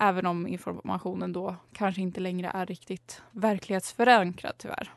Även 0.01 0.27
om 0.27 0.47
informationen 0.47 1.33
då 1.33 1.57
kanske 1.73 2.01
inte 2.01 2.21
längre 2.21 2.51
är 2.55 2.67
riktigt 2.67 3.23
verklighetsförankrad 3.31 4.55
tyvärr. 4.59 4.93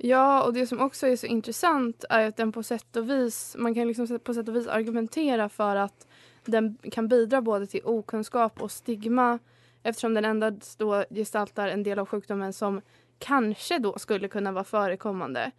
Ja, 0.00 0.42
och 0.42 0.52
det 0.52 0.66
som 0.66 0.80
också 0.80 1.06
är 1.06 1.16
så 1.16 1.26
intressant 1.26 2.04
är 2.10 2.28
att 2.28 2.36
den 2.36 2.52
på 2.52 2.62
sätt 2.62 2.96
och 2.96 3.10
vis, 3.10 3.56
man 3.58 3.74
kan 3.74 3.88
liksom 3.88 4.18
på 4.18 4.34
sätt 4.34 4.48
och 4.48 4.56
vis 4.56 4.66
argumentera 4.66 5.48
för 5.48 5.76
att 5.76 6.06
den 6.44 6.78
kan 6.92 7.08
bidra 7.08 7.42
både 7.42 7.66
till 7.66 7.80
okunskap 7.84 8.62
och 8.62 8.70
stigma 8.70 9.38
eftersom 9.82 10.14
den 10.14 10.24
endast 10.24 10.78
då 10.78 11.04
gestaltar 11.10 11.68
en 11.68 11.82
del 11.82 11.98
av 11.98 12.06
sjukdomen 12.06 12.52
som 12.52 12.80
kanske 13.18 13.78
då 13.78 13.98
skulle 13.98 14.28
kunna 14.28 14.52
vara 14.52 14.64
förekommande 14.64 15.50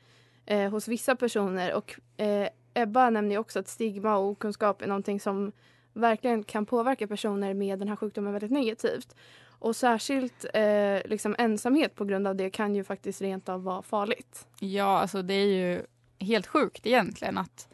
eh, 0.45 0.69
hos 0.69 0.87
vissa 0.87 1.15
personer. 1.15 1.73
Och 1.73 1.99
eh, 2.17 2.49
Ebba 2.73 3.09
nämner 3.09 3.31
ju 3.31 3.37
också 3.37 3.59
att 3.59 3.67
stigma 3.67 4.17
och 4.17 4.29
okunskap 4.29 4.81
är 4.81 4.87
någonting 4.87 5.19
som 5.19 5.51
verkligen 5.93 6.43
kan 6.43 6.65
påverka 6.65 7.07
personer 7.07 7.53
med 7.53 7.79
den 7.79 7.87
här 7.87 7.95
sjukdomen 7.95 8.33
väldigt 8.33 8.51
negativt. 8.51 9.15
Och 9.59 9.75
särskilt 9.75 10.45
eh, 10.53 10.97
liksom 11.05 11.35
ensamhet 11.37 11.95
på 11.95 12.05
grund 12.05 12.27
av 12.27 12.35
det 12.35 12.49
kan 12.49 12.75
ju 12.75 12.83
faktiskt 12.83 13.21
rent 13.21 13.49
av 13.49 13.63
vara 13.63 13.81
farligt. 13.81 14.47
Ja, 14.59 14.99
alltså 14.99 15.21
det 15.21 15.33
är 15.33 15.45
ju 15.45 15.81
helt 16.19 16.47
sjukt 16.47 16.85
egentligen 16.85 17.37
att 17.37 17.67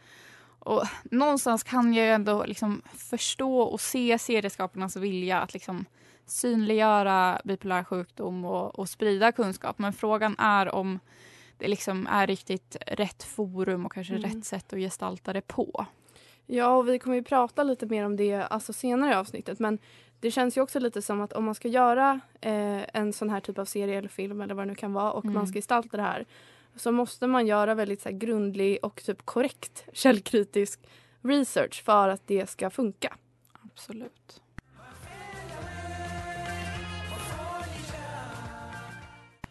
och 0.59 0.83
någonstans 1.03 1.63
kan 1.63 1.93
jag 1.93 2.05
ju 2.05 2.11
ändå 2.11 2.45
liksom 2.45 2.81
förstå 2.97 3.59
och 3.59 3.81
se 3.81 4.19
serieskaparnas 4.19 4.95
vilja 4.95 5.39
att 5.41 5.53
liksom 5.53 5.85
synliggöra 6.25 7.41
bipolär 7.43 7.83
sjukdom 7.83 8.45
och, 8.45 8.79
och 8.79 8.89
sprida 8.89 9.31
kunskap. 9.31 9.79
Men 9.79 9.93
frågan 9.93 10.35
är 10.39 10.75
om 10.75 10.99
det 11.57 11.67
liksom 11.67 12.07
är 12.07 12.27
riktigt 12.27 12.77
rätt 12.87 13.23
forum 13.23 13.85
och 13.85 13.93
kanske 13.93 14.15
Mm. 14.15 14.31
rätt 14.31 14.45
sätt 14.45 14.73
att 14.73 14.79
gestalta 14.79 15.33
det 15.33 15.41
på. 15.41 15.85
Ja, 16.45 16.67
och 16.77 16.89
vi 16.89 16.99
kommer 16.99 17.15
ju 17.15 17.23
prata 17.23 17.63
lite 17.63 17.85
mer 17.85 18.05
om 18.05 18.15
det 18.15 18.33
alltså 18.33 18.73
senare 18.73 19.11
i 19.11 19.15
avsnittet. 19.15 19.59
Men 19.59 19.79
det 20.19 20.31
känns 20.31 20.57
ju 20.57 20.61
också 20.61 20.79
lite 20.79 21.01
som 21.01 21.21
att 21.21 21.33
om 21.33 21.43
man 21.45 21.55
ska 21.55 21.67
göra 21.67 22.19
eh, 22.41 22.81
en 22.93 23.13
sån 23.13 23.29
här 23.29 23.39
typ 23.39 23.57
av 23.57 23.65
serie 23.65 23.97
eller 23.97 24.09
film 24.09 24.41
eller 24.41 24.55
vad 24.55 24.65
det 24.67 24.69
nu 24.69 24.75
kan 24.75 24.93
vara 24.93 25.11
och 25.11 25.25
Mm. 25.25 25.33
man 25.35 25.47
ska 25.47 25.57
gestalta 25.57 25.97
det 25.97 26.03
här 26.03 26.25
så 26.75 26.91
måste 26.91 27.27
man 27.27 27.47
göra 27.47 27.75
väldigt 27.75 28.01
så 28.01 28.09
här, 28.09 28.15
grundlig 28.17 28.79
och 28.81 29.03
typ 29.05 29.25
korrekt 29.25 29.85
källkritisk 29.93 30.79
research 31.21 31.83
för 31.83 32.09
att 32.09 32.27
det 32.27 32.49
ska 32.49 32.69
funka. 32.69 33.15
Absolut. 33.63 34.41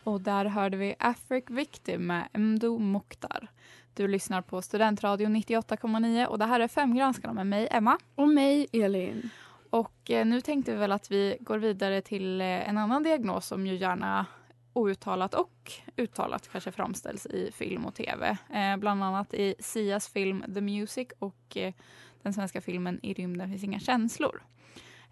Och 0.05 0.21
där 0.21 0.45
hörde 0.45 0.77
vi 0.77 0.95
Afric 0.99 1.45
Victim 1.49 2.07
med 2.07 2.29
Mdo 2.33 2.79
Mokhtar. 2.79 3.49
Du 3.95 4.09
lyssnar 4.09 4.43
på 4.43 4.63
Studentradion 4.63 5.37
98,9 5.37 6.27
och 6.27 6.39
det 6.39 6.45
här 6.45 6.61
är 6.61 6.69
Femgranskarna 6.69 7.35
med 7.35 7.47
mig, 7.47 7.69
Emma. 7.71 7.99
Och 8.15 8.29
mig, 8.29 8.67
Elin. 8.73 9.31
Och 9.75 10.11
eh, 10.11 10.27
nu 10.27 10.41
tänkte 10.41 10.73
vi 10.73 10.79
väl 10.79 10.93
att 10.93 11.11
vi 11.11 11.37
går 11.41 11.59
vidare 11.59 12.01
till 12.01 12.41
eh, 12.41 12.69
en 12.69 12.79
annan 12.79 13.03
diagnos 13.03 13.47
som 13.47 13.67
ju 13.67 13.77
gärna 13.77 14.27
outtalat 14.73 15.35
och 15.35 15.73
uttalat 15.97 16.49
kanske 16.53 16.73
framställs 16.73 17.27
i 17.27 17.51
film 17.53 17.87
och 17.87 17.95
tv. 17.95 18.37
Eh, 18.55 18.77
bland 18.77 19.05
annat 19.05 19.35
i 19.35 19.55
Sias 19.59 20.09
film 20.09 20.45
The 20.55 20.61
Music 20.61 21.09
och 21.19 21.57
eh, 21.57 21.75
den 22.23 22.33
svenska 22.33 22.61
filmen 22.61 23.01
I 23.03 23.15
rymden 23.15 23.51
finns 23.51 23.65
inga 23.65 23.81
känslor. 23.81 24.43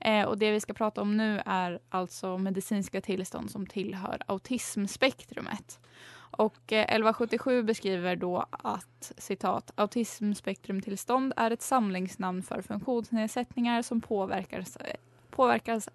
Eh, 0.00 0.24
och 0.24 0.38
det 0.38 0.52
vi 0.52 0.60
ska 0.60 0.72
prata 0.72 1.02
om 1.02 1.16
nu 1.16 1.42
är 1.46 1.80
alltså 1.88 2.38
medicinska 2.38 3.00
tillstånd 3.00 3.50
som 3.50 3.66
tillhör 3.66 4.22
autismspektrumet. 4.26 5.80
Och 6.36 6.72
eh, 6.72 6.82
1177 6.82 7.62
beskriver 7.62 8.16
då 8.16 8.46
att 8.50 9.12
citat 9.18 9.72
autismspektrumtillstånd 9.74 11.32
är 11.36 11.50
ett 11.50 11.62
samlingsnamn 11.62 12.42
för 12.42 12.62
funktionsnedsättningar 12.62 13.82
som 13.82 14.00
påverkar, 14.00 14.64
påverkas, 15.30 15.88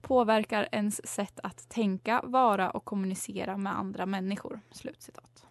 påverkar 0.00 0.68
ens 0.72 1.08
sätt 1.08 1.40
att 1.42 1.68
tänka, 1.68 2.20
vara 2.24 2.70
och 2.70 2.84
kommunicera 2.84 3.56
med 3.56 3.78
andra 3.78 4.06
människor. 4.06 4.60
Slutcitat. 4.70 5.46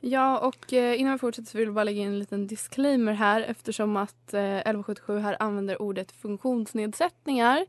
Ja, 0.00 0.38
och 0.38 0.72
eh, 0.72 1.00
innan 1.00 1.12
vi 1.12 1.18
fortsätter 1.18 1.50
så 1.50 1.58
vill 1.58 1.66
jag 1.66 1.74
bara 1.74 1.84
lägga 1.84 2.02
in 2.02 2.08
en 2.08 2.18
liten 2.18 2.46
disclaimer 2.46 3.12
här 3.12 3.40
eftersom 3.40 3.96
att 3.96 4.34
eh, 4.34 4.56
1177 4.56 5.18
här 5.18 5.36
använder 5.40 5.82
ordet 5.82 6.12
funktionsnedsättningar. 6.12 7.66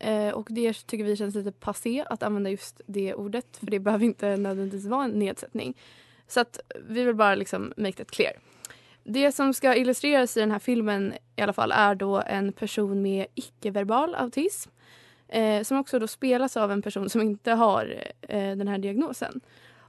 Eh, 0.00 0.30
och 0.30 0.46
det 0.50 0.86
tycker 0.86 1.04
vi 1.04 1.16
känns 1.16 1.34
lite 1.34 1.52
passé 1.52 2.04
att 2.10 2.22
använda 2.22 2.50
just 2.50 2.80
det 2.86 3.14
ordet 3.14 3.56
för 3.56 3.66
det 3.66 3.78
behöver 3.78 4.04
inte 4.04 4.36
nödvändigtvis 4.36 4.86
vara 4.86 5.04
en 5.04 5.10
nedsättning. 5.10 5.76
Så 6.26 6.40
att 6.40 6.60
vi 6.88 7.04
vill 7.04 7.14
bara 7.14 7.34
liksom 7.34 7.72
make 7.76 7.92
that 7.92 8.10
clear. 8.10 8.32
Det 9.04 9.32
som 9.32 9.54
ska 9.54 9.74
illustreras 9.74 10.36
i 10.36 10.40
den 10.40 10.50
här 10.50 10.58
filmen 10.58 11.14
i 11.36 11.42
alla 11.42 11.52
fall 11.52 11.72
är 11.72 11.94
då 11.94 12.22
en 12.26 12.52
person 12.52 13.02
med 13.02 13.26
icke-verbal 13.34 14.14
autism 14.14 14.70
eh, 15.28 15.62
som 15.62 15.78
också 15.78 15.98
då 15.98 16.06
spelas 16.06 16.56
av 16.56 16.72
en 16.72 16.82
person 16.82 17.10
som 17.10 17.20
inte 17.20 17.52
har 17.52 18.04
eh, 18.20 18.56
den 18.56 18.68
här 18.68 18.78
diagnosen. 18.78 19.40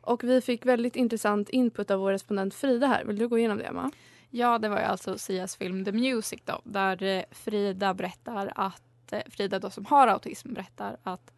Och 0.02 0.24
vi 0.24 0.42
fick 0.42 0.66
väldigt 0.66 0.96
intressant 0.96 1.50
input 1.50 1.92
av 1.92 2.00
vår 2.00 2.12
respondent 2.12 2.54
Frida 2.54 2.88
här. 2.88 3.06
Vill 3.06 3.18
du 3.18 3.28
gå 3.28 3.38
igenom 3.38 3.58
det, 3.58 3.64
Emma? 3.64 3.92
Ja, 4.30 4.60
det 4.60 4.70
var 4.70 4.78
ju 4.78 4.84
alltså 4.84 5.18
Sias 5.18 5.56
film 5.56 5.86
The 5.86 5.92
Music 5.92 6.42
då, 6.46 6.62
där 6.64 7.04
eh, 7.04 7.24
Frida 7.32 7.94
berättar 7.94 8.52
att 8.56 8.91
eh, 9.10 9.22
Frida 9.30 9.60
då 9.60 9.70
som 9.70 9.86
har 9.86 10.08
autism 10.08 10.54
berättar 10.54 10.98
att 11.04 11.34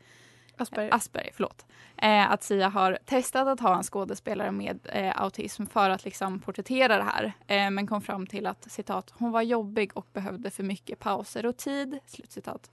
Asperger. 0.57 0.93
Asperger, 0.93 1.31
förlåt. 1.33 1.65
Eh, 1.97 2.31
att 2.31 2.43
Sia 2.43 2.69
har 2.69 2.97
testat 3.05 3.47
att 3.47 3.59
ha 3.59 3.77
en 3.77 3.83
skådespelare 3.83 4.51
med 4.51 4.79
eh, 4.83 5.21
autism 5.21 5.65
för 5.65 5.89
att 5.89 6.05
liksom 6.05 6.39
porträttera 6.39 6.97
det 6.97 7.03
här. 7.03 7.33
Eh, 7.47 7.71
men 7.71 7.87
kom 7.87 8.01
fram 8.01 8.27
till 8.27 8.47
att 8.47 8.71
citat, 8.71 9.13
hon 9.17 9.31
var 9.31 9.41
jobbig 9.41 9.91
och 9.97 10.07
behövde 10.13 10.51
för 10.51 10.63
mycket 10.63 10.99
pauser 10.99 11.45
och 11.45 11.57
tid. 11.57 11.99
Slutcitat. 12.05 12.71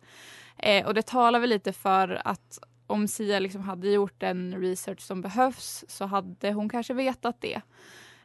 Eh, 0.57 0.87
och 0.87 0.95
det 0.95 1.07
talar 1.07 1.41
väl 1.41 1.51
lite 1.51 1.73
för 1.73 2.23
att 2.25 2.59
om 2.87 3.09
Sia 3.09 3.39
liksom 3.39 3.63
hade 3.63 3.91
gjort 3.91 4.21
den 4.21 4.61
research 4.61 5.01
som 5.01 5.21
behövs 5.23 5.85
så 5.89 6.05
hade 6.05 6.53
hon 6.53 6.69
kanske 6.69 6.95
vetat 6.95 7.41
det. 7.41 7.61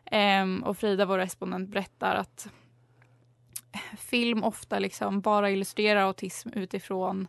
Ehm, 0.06 0.64
och 0.64 0.78
Frida, 0.78 1.06
vår 1.06 1.18
respondent, 1.18 1.70
berättar 1.70 2.16
att 2.16 2.48
film 3.98 4.44
ofta 4.44 4.80
liksom 4.80 5.22
bara 5.22 5.50
illustrerar 5.50 6.02
autism 6.02 6.50
utifrån 6.54 7.28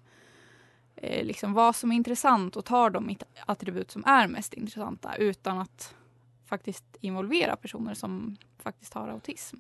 eh, 0.97 1.25
liksom 1.25 1.53
vad 1.53 1.77
som 1.77 1.93
är 1.93 1.97
intressant 1.97 2.57
och 2.57 2.65
tar 2.65 2.91
de 2.91 3.17
attribut 3.47 3.91
som 3.91 4.05
är 4.05 4.29
mest 4.29 4.55
intressanta 4.55 5.17
utan 5.17 5.59
att 5.59 5.95
faktiskt 6.47 6.85
involvera 7.01 7.57
personer 7.57 7.95
som 7.95 8.37
faktiskt 8.59 8.95
har 8.95 9.09
autism. 9.09 9.57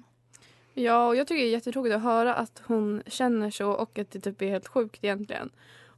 Ja, 0.74 1.06
och 1.06 1.16
jag 1.16 1.26
tycker 1.26 1.42
det 1.42 1.48
är 1.48 1.52
jättetråkigt 1.52 1.94
att 1.94 2.02
höra 2.02 2.34
att 2.34 2.62
hon 2.66 3.02
känner 3.06 3.50
så 3.50 3.70
och 3.70 3.98
att 3.98 4.10
det 4.10 4.20
typ 4.20 4.42
är 4.42 4.48
helt 4.48 4.68
sjukt 4.68 5.04
egentligen. 5.04 5.50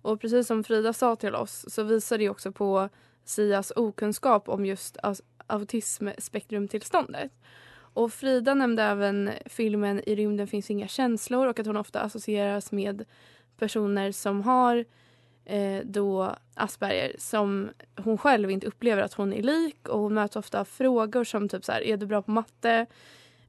Och 0.03 0.21
precis 0.21 0.47
som 0.47 0.65
Frida 0.65 0.93
sa 0.93 1.17
till 1.17 1.35
oss 1.35 1.65
så 1.69 1.83
visar 1.83 2.19
det 2.19 2.29
också 2.29 2.53
på 2.53 2.89
Sias 3.25 3.73
okunskap 3.77 4.49
om 4.49 4.67
just 4.67 4.97
autismspektrumtillståndet. 5.47 7.33
Och 7.99 8.13
Frida 8.13 8.55
nämnde 8.55 8.83
även 8.83 9.31
filmen 9.47 10.03
I 10.07 10.15
rymden 10.15 10.47
finns 10.47 10.71
inga 10.71 10.89
känslor 10.89 11.47
och 11.47 11.59
att 11.61 11.67
hon 11.67 11.77
ofta 11.77 12.01
associeras 12.01 12.73
med 12.73 13.05
personer 13.59 14.13
som 14.13 14.43
har 14.43 14.85
eh, 15.45 15.81
då 15.85 16.35
Asperger 16.55 17.13
som 17.19 17.71
hon 17.97 18.19
själv 18.19 18.51
inte 18.51 18.67
upplever 18.67 19.03
att 19.03 19.15
hon 19.15 19.33
är 19.33 19.43
lik 19.43 19.89
och 19.89 20.01
hon 20.01 20.15
möts 20.15 20.37
ofta 20.37 20.61
av 20.61 20.65
frågor 20.65 21.25
som 21.25 21.49
typ 21.49 21.65
så 21.65 21.73
här, 21.73 21.83
är 21.83 21.97
du 21.97 22.07
bra 22.07 22.23
på 22.23 22.31
matte? 22.31 22.87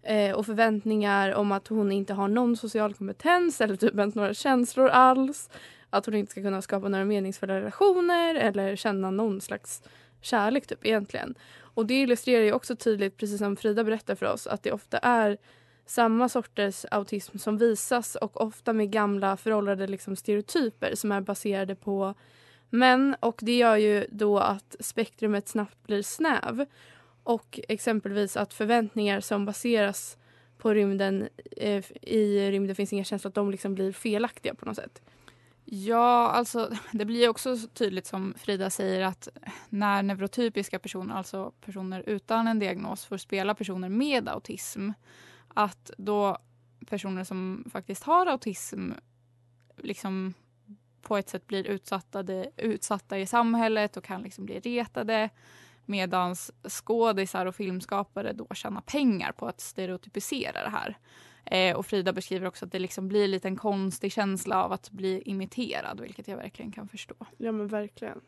Eh, 0.02 0.32
och 0.32 0.46
förväntningar 0.46 1.34
om 1.34 1.52
att 1.52 1.68
hon 1.68 1.92
inte 1.92 2.14
har 2.14 2.28
någon 2.28 2.58
social 2.58 2.94
kompetens 2.94 3.62
eller 3.62 3.76
typ 3.76 3.96
ens 3.96 4.16
några 4.16 4.34
känslor 4.34 4.90
alls. 4.90 5.50
Att 5.90 6.06
hon 6.06 6.16
inte 6.16 6.32
ska 6.32 6.42
kunna 6.42 6.62
skapa 6.62 6.88
några 6.88 7.06
meningsfulla 7.06 7.56
relationer 7.56 8.36
eller 8.36 8.76
känna 8.76 9.12
någon 9.12 9.42
slags 9.42 9.84
kärlek 10.22 10.68
typ 10.68 10.86
egentligen. 10.86 11.36
Och 11.60 11.86
det 11.86 12.02
illustrerar 12.02 12.44
ju 12.44 12.54
också 12.54 12.76
tydligt, 12.76 13.18
precis 13.18 13.38
som 13.38 13.56
Frida 13.56 13.84
berättar 13.84 14.16
för 14.16 14.26
oss, 14.26 14.48
att 14.48 14.64
det 14.64 14.72
ofta 14.72 14.98
är 14.98 15.38
samma 15.86 16.30
sorters 16.30 16.86
autism 16.92 17.38
som 17.38 17.58
visas 17.58 18.16
och 18.16 18.42
ofta 18.42 18.74
med 18.74 18.92
gamla 18.92 19.38
föråldrade 19.38 19.88
liksom, 19.88 20.16
stereotyper 20.16 20.96
som 20.96 21.12
är 21.12 21.22
baserade 21.22 21.76
på 21.76 22.14
män 22.70 23.16
och 23.20 23.40
det 23.42 23.58
gör 23.58 23.76
ju 23.76 24.06
då 24.12 24.40
att 24.40 24.76
spektrumet 24.80 25.48
snabbt 25.48 25.88
blir 25.88 26.02
snäv 26.02 26.66
och 27.24 27.60
exempelvis 27.68 28.38
att 28.38 28.54
förväntningar 28.54 29.20
som 29.20 29.46
baseras 29.46 30.18
på 30.58 30.74
rymden 30.74 31.30
eh, 31.58 31.86
i 32.02 32.52
rymden 32.52 32.76
finns 32.76 32.94
inga 32.94 33.04
känslor 33.04 33.30
att 33.30 33.36
de 33.36 33.52
liksom 33.52 33.76
blir 33.76 33.92
felaktiga 33.92 34.54
på 34.54 34.66
något 34.66 34.76
sätt. 34.76 35.02
Ja, 35.72 36.30
alltså 36.30 36.72
det 36.92 37.06
blir 37.06 37.30
också 37.30 37.58
tydligt 37.74 38.08
som 38.08 38.34
Frida 38.38 38.70
säger 38.70 39.02
att 39.02 39.28
när 39.70 40.04
neurotypiska 40.04 40.80
personer, 40.80 41.16
alltså 41.16 41.52
personer 41.62 42.04
utan 42.08 42.48
en 42.48 42.60
diagnos, 42.60 43.06
får 43.06 43.18
spela 43.18 43.56
personer 43.56 43.90
med 43.90 44.30
autism, 44.30 44.92
att 45.48 45.92
då 45.98 46.38
personer 46.88 47.24
som 47.24 47.66
faktiskt 47.72 48.04
har 48.04 48.26
autism 48.26 48.92
liksom 49.78 50.34
på 51.02 51.18
ett 51.18 51.30
sätt 51.30 51.48
blir 51.48 51.68
utsatta, 51.68 52.24
utsatta 52.58 53.20
i 53.20 53.26
samhället 53.26 53.98
och 53.98 54.04
kan 54.04 54.22
liksom 54.22 54.46
bli 54.46 54.60
retade 54.60 55.30
medan 55.86 56.36
skådisar 56.70 57.46
och 57.46 57.56
filmskapare 57.56 58.34
då 58.34 58.48
tjänar 58.54 58.82
pengar 58.82 59.32
på 59.32 59.48
att 59.48 59.62
stereotypisera 59.62 60.64
det 60.64 60.70
här. 60.70 60.98
Eh, 61.52 61.76
och 61.76 61.86
Frida 61.86 62.14
beskriver 62.14 62.48
också 62.48 62.66
att 62.66 62.72
det 62.72 62.80
liksom 62.80 63.08
blir 63.08 63.28
lite 63.28 63.48
en 63.48 63.56
konstig 63.56 64.12
känsla 64.12 64.64
av 64.64 64.72
att 64.72 64.92
bli 64.92 65.22
imiterad, 65.26 66.00
vilket 66.00 66.28
jag 66.28 66.38
verkligen 66.38 66.72
kan 66.72 66.88
förstå. 66.88 67.16
Ja 67.38 67.52
men 67.52 67.68
verkligen. 67.68 68.22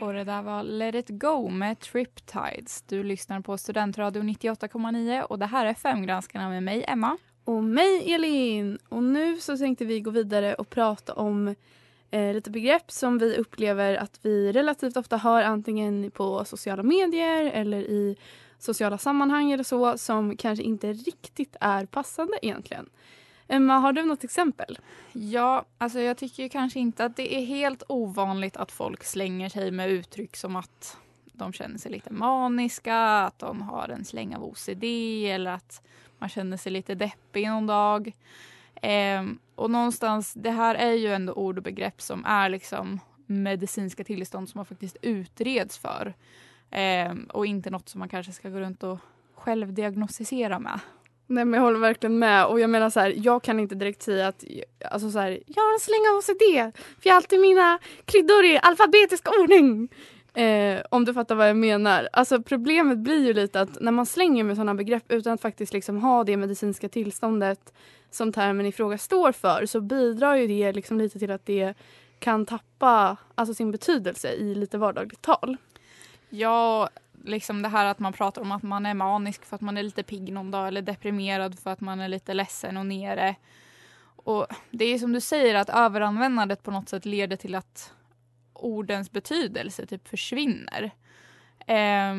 Och 0.00 0.12
det 0.12 0.24
där 0.24 0.42
var 0.42 0.62
Let 0.62 0.94
it 0.94 1.08
go 1.08 1.48
med 1.48 1.80
Triptides. 1.80 2.82
Du 2.82 3.02
lyssnar 3.02 3.40
på 3.40 3.58
Studentradio 3.58 4.22
98,9 4.22 5.22
och 5.22 5.38
det 5.38 5.46
här 5.46 5.66
är 5.66 5.74
Femgranskarna 5.74 6.48
med 6.48 6.62
mig, 6.62 6.84
Emma. 6.88 7.18
Och 7.44 7.64
mig 7.64 8.12
Elin! 8.14 8.78
Och 8.88 9.02
nu 9.02 9.36
så 9.40 9.58
tänkte 9.58 9.84
vi 9.84 10.00
gå 10.00 10.10
vidare 10.10 10.54
och 10.54 10.70
prata 10.70 11.12
om 11.12 11.54
eh, 12.10 12.34
lite 12.34 12.50
begrepp 12.50 12.90
som 12.90 13.18
vi 13.18 13.36
upplever 13.36 13.94
att 13.94 14.18
vi 14.22 14.52
relativt 14.52 14.96
ofta 14.96 15.16
hör 15.16 15.42
antingen 15.42 16.10
på 16.10 16.44
sociala 16.44 16.82
medier 16.82 17.44
eller 17.44 17.80
i 17.80 18.16
sociala 18.64 18.98
sammanhang 18.98 19.52
eller 19.52 19.64
så 19.64 19.98
som 19.98 20.36
kanske 20.36 20.64
inte 20.64 20.92
riktigt 20.92 21.56
är 21.60 21.86
passande 21.86 22.38
egentligen. 22.42 22.88
Emma, 23.48 23.78
har 23.78 23.92
du 23.92 24.04
något 24.04 24.24
exempel? 24.24 24.78
Ja, 25.12 25.64
alltså 25.78 26.00
jag 26.00 26.16
tycker 26.16 26.42
ju 26.42 26.48
kanske 26.48 26.80
inte 26.80 27.04
att 27.04 27.16
det 27.16 27.34
är 27.34 27.44
helt 27.44 27.82
ovanligt 27.88 28.56
att 28.56 28.72
folk 28.72 29.04
slänger 29.04 29.48
sig 29.48 29.70
med 29.70 29.90
uttryck 29.90 30.36
som 30.36 30.56
att 30.56 30.96
de 31.32 31.52
känner 31.52 31.78
sig 31.78 31.92
lite 31.92 32.12
maniska, 32.12 32.98
att 32.98 33.38
de 33.38 33.62
har 33.62 33.88
en 33.88 34.04
släng 34.04 34.36
av 34.36 34.44
OCD 34.44 34.84
eller 35.26 35.50
att 35.50 35.82
man 36.18 36.28
känner 36.28 36.56
sig 36.56 36.72
lite 36.72 36.94
deppig 36.94 37.48
någon 37.48 37.66
dag. 37.66 38.12
Ehm, 38.74 39.38
och 39.54 39.70
någonstans, 39.70 40.32
det 40.34 40.50
här 40.50 40.74
är 40.74 40.92
ju 40.92 41.14
ändå 41.14 41.32
ord 41.32 41.56
och 41.56 41.64
begrepp 41.64 42.02
som 42.02 42.24
är 42.24 42.48
liksom 42.48 43.00
medicinska 43.26 44.04
tillstånd 44.04 44.48
som 44.48 44.58
man 44.58 44.66
faktiskt 44.66 44.96
utreds 45.02 45.78
för. 45.78 46.14
Eh, 46.74 47.14
och 47.28 47.46
inte 47.46 47.70
något 47.70 47.88
som 47.88 47.98
man 47.98 48.08
kanske 48.08 48.32
ska 48.32 48.48
gå 48.48 48.58
runt 48.58 48.82
och 48.82 48.98
självdiagnostisera 49.34 50.58
med. 50.58 50.80
Nej 51.26 51.44
men 51.44 51.58
jag 51.58 51.64
håller 51.64 51.78
verkligen 51.78 52.18
med 52.18 52.46
och 52.46 52.60
jag 52.60 52.70
menar 52.70 52.90
så 52.90 53.00
här, 53.00 53.14
jag 53.16 53.42
kan 53.42 53.60
inte 53.60 53.74
direkt 53.74 54.02
säga 54.02 54.28
att 54.28 54.44
alltså 54.90 55.10
så 55.10 55.18
här, 55.18 55.38
jag 55.46 55.62
har 55.62 55.72
en 55.72 55.80
släng 55.80 56.08
av 56.10 56.16
OCD 56.16 56.76
för 57.00 57.08
jag 57.08 57.12
har 57.12 57.16
alltid 57.16 57.40
mina 57.40 57.78
kryddor 58.04 58.44
i 58.44 58.58
alfabetisk 58.62 59.28
ordning. 59.40 59.88
Eh, 60.34 60.82
om 60.90 61.04
du 61.04 61.14
fattar 61.14 61.34
vad 61.34 61.48
jag 61.48 61.56
menar. 61.56 62.08
Alltså 62.12 62.42
problemet 62.42 62.98
blir 62.98 63.26
ju 63.26 63.32
lite 63.32 63.60
att 63.60 63.80
när 63.80 63.92
man 63.92 64.06
slänger 64.06 64.44
med 64.44 64.56
sådana 64.56 64.74
begrepp 64.74 65.12
utan 65.12 65.32
att 65.32 65.40
faktiskt 65.40 65.72
liksom 65.72 65.96
ha 65.96 66.24
det 66.24 66.36
medicinska 66.36 66.88
tillståndet 66.88 67.72
som 68.10 68.32
termen 68.32 68.66
i 68.66 68.72
fråga 68.72 68.98
står 68.98 69.32
för 69.32 69.66
så 69.66 69.80
bidrar 69.80 70.34
ju 70.34 70.46
det 70.46 70.72
liksom 70.72 70.98
lite 70.98 71.18
till 71.18 71.30
att 71.30 71.46
det 71.46 71.74
kan 72.18 72.46
tappa 72.46 73.16
alltså 73.34 73.54
sin 73.54 73.70
betydelse 73.70 74.32
i 74.32 74.54
lite 74.54 74.78
vardagligt 74.78 75.22
tal. 75.22 75.56
Ja, 76.36 76.88
liksom 77.24 77.62
det 77.62 77.68
här 77.68 77.86
att 77.86 77.98
man 77.98 78.12
pratar 78.12 78.42
om 78.42 78.52
att 78.52 78.62
man 78.62 78.86
är 78.86 78.94
manisk 78.94 79.44
för 79.44 79.56
att 79.56 79.62
man 79.62 79.76
är 79.76 79.82
lite 79.82 80.02
pigg 80.02 80.32
någon 80.32 80.50
dag 80.50 80.68
eller 80.68 80.82
deprimerad 80.82 81.58
för 81.58 81.70
att 81.70 81.80
man 81.80 82.00
är 82.00 82.08
lite 82.08 82.34
ledsen 82.34 82.76
och 82.76 82.86
nere. 82.86 83.34
Och 84.16 84.46
det 84.70 84.84
är 84.84 84.98
som 84.98 85.12
du 85.12 85.20
säger 85.20 85.54
att 85.54 85.70
överanvändandet 85.70 86.62
på 86.62 86.70
något 86.70 86.88
sätt 86.88 87.04
leder 87.04 87.36
till 87.36 87.54
att 87.54 87.92
ordens 88.52 89.12
betydelse 89.12 89.86
typ 89.86 90.08
försvinner. 90.08 90.90
Eh, 91.66 92.14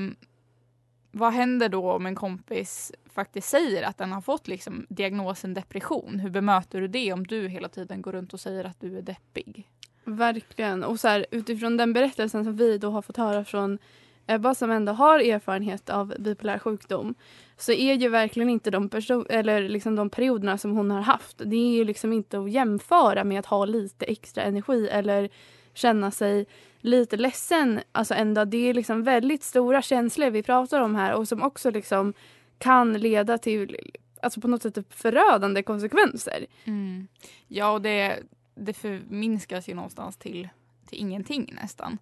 vad 1.12 1.34
händer 1.34 1.70
då 1.70 1.92
om 1.92 2.06
en 2.06 2.16
kompis 2.16 2.92
faktiskt 3.14 3.50
säger 3.50 3.84
att 3.84 3.98
den 3.98 4.12
har 4.12 4.22
fått 4.22 4.48
liksom 4.48 4.86
diagnosen 4.90 5.54
depression? 5.54 6.20
Hur 6.20 6.30
bemöter 6.30 6.82
du 6.82 6.88
det 6.88 7.14
om 7.14 7.28
du 7.28 7.48
hela 7.48 7.70
tiden 7.70 8.02
går 8.02 8.12
runt 8.12 8.34
och 8.34 8.40
säger 8.40 8.64
att 8.64 8.80
du 8.80 8.98
är 8.98 9.02
deppig? 9.02 9.70
Verkligen. 10.04 10.84
Och 10.84 11.00
så 11.00 11.08
här, 11.08 11.26
utifrån 11.32 11.78
den 11.78 11.94
berättelsen 11.94 12.44
som 12.44 12.56
vi 12.56 12.78
då 12.78 12.90
har 12.92 13.02
fått 13.02 13.18
höra 13.18 13.46
från 13.46 13.80
Eh, 14.28 14.36
Ebba 14.36 14.56
som 14.56 14.72
ändå 14.72 14.92
har 14.92 15.20
erfarenhet 15.20 15.90
av 15.90 16.14
bipolär 16.20 16.60
sjukdom 16.60 17.16
så 17.58 17.72
är 17.72 17.94
ju 17.94 18.10
verkligen 18.10 18.50
inte 18.50 18.72
de, 18.72 18.90
eller 19.30 19.70
liksom 19.70 19.96
de 19.96 20.10
perioderna 20.10 20.58
som 20.58 20.72
hon 20.72 20.92
har 20.92 21.02
haft 21.02 21.38
det 21.38 21.56
är 21.56 21.78
ju 21.78 21.86
liksom 21.86 22.14
inte 22.14 22.40
att 22.40 22.52
jämföra 22.52 23.24
med 23.24 23.40
att 23.40 23.46
ha 23.46 23.66
lite 23.66 24.06
extra 24.06 24.44
energi 24.44 24.88
eller 24.88 25.30
känna 25.74 26.12
sig 26.12 26.46
lite 26.80 27.18
ledsen. 27.18 27.80
Alltså 27.92 28.14
ändå, 28.14 28.46
det 28.46 28.70
är 28.70 28.74
liksom 28.74 29.04
väldigt 29.04 29.44
stora 29.44 29.82
känslor 29.82 30.30
vi 30.30 30.44
pratar 30.44 30.82
om 30.82 30.96
här 30.96 31.14
och 31.14 31.28
som 31.28 31.44
också 31.44 31.72
liksom 31.72 32.14
kan 32.58 32.94
leda 32.94 33.38
till 33.38 33.78
alltså 34.22 34.42
på 34.42 34.48
något 34.48 34.62
sätt 34.62 34.76
typ 34.76 34.94
förödande 34.94 35.64
konsekvenser. 35.64 36.46
Mm. 36.64 37.08
Ja, 37.48 37.72
och 37.72 37.82
det, 37.82 38.20
det 38.56 38.74
förminskas 38.74 39.70
ju 39.70 39.74
någonstans 39.74 40.18
till, 40.18 40.50
till 40.86 41.00
ingenting 41.00 41.54
nästan. 41.62 41.98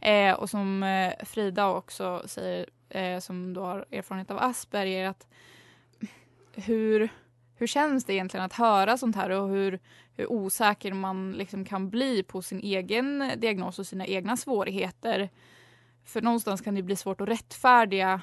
Eh, 0.00 0.34
och 0.34 0.50
som 0.50 0.82
eh, 0.82 1.24
Frida 1.24 1.68
också 1.68 2.22
säger, 2.26 2.66
eh, 2.88 3.18
som 3.20 3.54
då 3.54 3.62
har 3.62 3.86
erfarenhet 3.90 4.30
av 4.30 4.38
Asperger, 4.38 5.08
att 5.08 5.26
hur, 6.52 7.08
hur 7.56 7.66
känns 7.66 8.04
det 8.04 8.14
egentligen 8.14 8.46
att 8.46 8.52
höra 8.52 8.98
sånt 8.98 9.16
här 9.16 9.30
och 9.30 9.48
hur, 9.48 9.78
hur 10.16 10.32
osäker 10.32 10.92
man 10.92 11.32
liksom 11.32 11.64
kan 11.64 11.90
bli 11.90 12.22
på 12.22 12.42
sin 12.42 12.60
egen 12.60 13.32
diagnos 13.36 13.78
och 13.78 13.86
sina 13.86 14.06
egna 14.06 14.36
svårigheter. 14.36 15.30
För 16.04 16.22
någonstans 16.22 16.60
kan 16.60 16.74
det 16.74 16.82
bli 16.82 16.96
svårt 16.96 17.20
att 17.20 17.28
rättfärdiga 17.28 18.22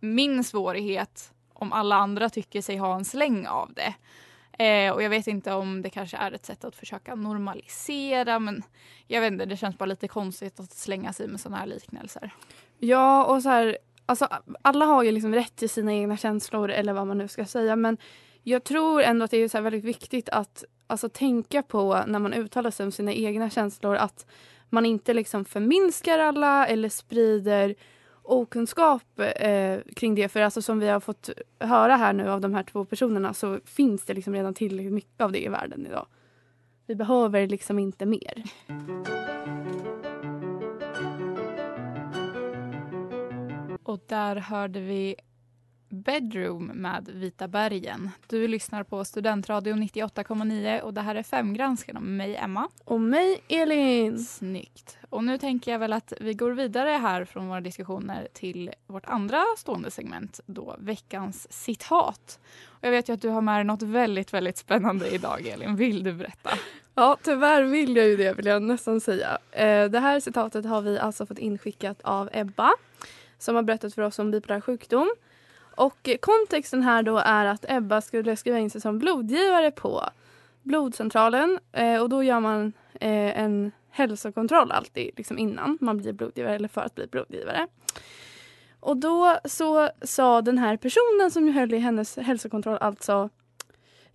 min 0.00 0.44
svårighet 0.44 1.32
om 1.52 1.72
alla 1.72 1.96
andra 1.96 2.28
tycker 2.28 2.62
sig 2.62 2.76
ha 2.76 2.96
en 2.96 3.04
släng 3.04 3.46
av 3.46 3.72
det. 3.74 3.94
Eh, 4.58 4.92
och 4.92 5.02
jag 5.02 5.10
vet 5.10 5.26
inte 5.26 5.52
om 5.52 5.82
det 5.82 5.90
kanske 5.90 6.16
är 6.16 6.32
ett 6.32 6.46
sätt 6.46 6.64
att 6.64 6.76
försöka 6.76 7.14
normalisera 7.14 8.38
men 8.38 8.62
jag 9.06 9.20
vet 9.20 9.32
inte, 9.32 9.44
det 9.44 9.56
känns 9.56 9.78
bara 9.78 9.86
lite 9.86 10.08
konstigt 10.08 10.60
att 10.60 10.72
slänga 10.72 11.12
sig 11.12 11.28
med 11.28 11.40
sådana 11.40 11.56
här 11.56 11.66
liknelser. 11.66 12.30
Ja 12.78 13.24
och 13.24 13.42
så 13.42 13.48
här, 13.48 13.78
alltså 14.06 14.28
alla 14.62 14.84
har 14.84 15.02
ju 15.02 15.12
liksom 15.12 15.34
rätt 15.34 15.56
till 15.56 15.70
sina 15.70 15.92
egna 15.92 16.16
känslor 16.16 16.70
eller 16.70 16.92
vad 16.92 17.06
man 17.06 17.18
nu 17.18 17.28
ska 17.28 17.44
säga 17.44 17.76
men 17.76 17.96
jag 18.42 18.64
tror 18.64 19.02
ändå 19.02 19.24
att 19.24 19.30
det 19.30 19.36
är 19.36 19.48
så 19.48 19.60
väldigt 19.60 19.84
viktigt 19.84 20.28
att 20.28 20.64
alltså, 20.86 21.08
tänka 21.08 21.62
på 21.62 22.02
när 22.06 22.18
man 22.18 22.32
uttalar 22.34 22.70
sig 22.70 22.86
om 22.86 22.92
sina 22.92 23.12
egna 23.12 23.50
känslor 23.50 23.96
att 23.96 24.26
man 24.68 24.86
inte 24.86 25.14
liksom 25.14 25.44
förminskar 25.44 26.18
alla 26.18 26.66
eller 26.66 26.88
sprider 26.88 27.74
okunskap 28.22 29.18
eh, 29.18 29.80
kring 29.96 30.14
det. 30.14 30.28
För 30.28 30.40
alltså 30.40 30.62
som 30.62 30.78
vi 30.78 30.88
har 30.88 31.00
fått 31.00 31.30
höra 31.60 31.96
här 31.96 32.12
nu 32.12 32.30
av 32.30 32.40
de 32.40 32.54
här 32.54 32.62
två 32.62 32.84
personerna 32.84 33.34
så 33.34 33.60
finns 33.64 34.04
det 34.04 34.14
liksom 34.14 34.34
redan 34.34 34.54
tillräckligt 34.54 34.92
mycket 34.92 35.20
av 35.20 35.32
det 35.32 35.44
i 35.44 35.48
världen 35.48 35.86
idag. 35.86 36.06
Vi 36.86 36.94
behöver 36.94 37.46
liksom 37.46 37.78
inte 37.78 38.06
mer. 38.06 38.44
Och 43.84 44.00
där 44.06 44.36
hörde 44.36 44.80
vi 44.80 45.16
Bedroom 45.92 46.66
med 46.66 47.08
Vita 47.08 47.48
bergen. 47.48 48.10
Du 48.26 48.48
lyssnar 48.48 48.82
på 48.82 49.04
Studentradion 49.04 49.82
98,9 49.82 50.80
och 50.80 50.94
det 50.94 51.00
här 51.00 51.14
är 51.14 51.22
Femgranskarna 51.22 52.00
med 52.00 52.16
mig 52.16 52.36
Emma. 52.36 52.68
Och 52.84 53.00
mig 53.00 53.42
Elin. 53.48 54.18
Snyggt. 54.18 54.98
Och 55.10 55.24
nu 55.24 55.38
tänker 55.38 55.72
jag 55.72 55.78
väl 55.78 55.92
att 55.92 56.12
vi 56.20 56.34
går 56.34 56.50
vidare 56.50 56.90
här 56.90 57.24
från 57.24 57.48
våra 57.48 57.60
diskussioner 57.60 58.28
till 58.32 58.70
vårt 58.86 59.06
andra 59.06 59.44
stående 59.56 59.90
segment, 59.90 60.40
då 60.46 60.76
veckans 60.78 61.52
citat. 61.52 62.40
Och 62.64 62.84
jag 62.84 62.90
vet 62.90 63.08
ju 63.08 63.12
att 63.12 63.22
du 63.22 63.28
har 63.28 63.40
med 63.40 63.56
dig 63.56 63.64
något 63.64 63.82
väldigt, 63.82 64.34
väldigt 64.34 64.56
spännande 64.56 65.08
idag 65.08 65.46
Elin. 65.46 65.76
Vill 65.76 66.04
du 66.04 66.12
berätta? 66.12 66.50
Ja, 66.94 67.16
tyvärr 67.22 67.62
vill 67.62 67.96
jag 67.96 68.06
ju 68.06 68.16
det 68.16 68.32
vill 68.32 68.46
jag 68.46 68.62
nästan 68.62 69.00
säga. 69.00 69.38
Eh, 69.50 69.84
det 69.84 70.00
här 70.00 70.20
citatet 70.20 70.64
har 70.64 70.82
vi 70.82 70.98
alltså 70.98 71.26
fått 71.26 71.38
inskickat 71.38 72.00
av 72.02 72.28
Ebba 72.32 72.72
som 73.38 73.56
har 73.56 73.62
berättat 73.62 73.94
för 73.94 74.02
oss 74.02 74.18
om 74.18 74.30
bipolär 74.30 74.60
sjukdom. 74.60 75.10
Och 75.74 76.08
kontexten 76.20 76.82
här 76.82 77.02
då 77.02 77.18
är 77.18 77.46
att 77.46 77.64
Ebba 77.68 78.00
skulle 78.00 78.36
skriva 78.36 78.58
in 78.58 78.70
sig 78.70 78.80
som 78.80 78.98
blodgivare 78.98 79.70
på 79.70 80.08
blodcentralen 80.62 81.58
eh, 81.72 82.02
och 82.02 82.08
då 82.08 82.22
gör 82.22 82.40
man 82.40 82.72
eh, 83.00 83.40
en 83.40 83.72
hälsokontroll 83.90 84.72
alltid 84.72 85.10
liksom 85.16 85.38
innan 85.38 85.78
man 85.80 85.98
blir 85.98 86.12
blodgivare 86.12 86.54
eller 86.54 86.68
för 86.68 86.80
att 86.80 86.94
bli 86.94 87.06
blodgivare. 87.06 87.66
Och 88.80 88.96
då 88.96 89.38
så 89.44 89.88
sa 90.02 90.42
den 90.42 90.58
här 90.58 90.76
personen 90.76 91.30
som 91.30 91.48
höll 91.48 91.74
i 91.74 91.78
hennes 91.78 92.16
hälsokontroll 92.16 92.78
alltså 92.80 93.30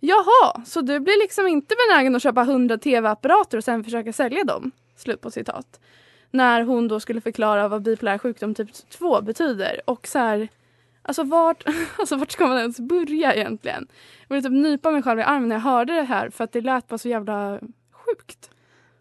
Jaha, 0.00 0.64
så 0.66 0.80
du 0.80 1.00
blir 1.00 1.22
liksom 1.22 1.46
inte 1.46 1.74
benägen 1.88 2.16
att 2.16 2.22
köpa 2.22 2.40
100 2.40 2.78
tv-apparater 2.78 3.58
och 3.58 3.64
sen 3.64 3.84
försöka 3.84 4.12
sälja 4.12 4.44
dem? 4.44 4.70
Slut 4.96 5.20
på 5.20 5.30
citat. 5.30 5.80
När 6.30 6.62
hon 6.62 6.88
då 6.88 7.00
skulle 7.00 7.20
förklara 7.20 7.68
vad 7.68 7.82
bipolär 7.82 8.18
sjukdom 8.18 8.54
typ 8.54 8.90
2 8.90 9.22
betyder 9.22 9.80
och 9.84 10.06
så 10.06 10.18
här 10.18 10.48
Alltså 11.08 11.22
vart, 11.22 11.64
alltså 11.98 12.16
vart 12.16 12.30
ska 12.30 12.46
man 12.46 12.58
ens 12.58 12.80
börja 12.80 13.34
egentligen? 13.34 13.88
Jag 14.28 14.36
ville 14.36 14.48
typ 14.48 14.62
nypa 14.62 14.90
mig 14.90 15.02
själv 15.02 15.20
i 15.20 15.22
armen 15.22 15.48
när 15.48 15.56
jag 15.56 15.60
hörde 15.60 15.92
det 15.92 16.02
här 16.02 16.30
för 16.30 16.44
att 16.44 16.52
det 16.52 16.60
lät 16.60 16.88
bara 16.88 16.98
så 16.98 17.08
jävla 17.08 17.60
sjukt. 17.90 18.50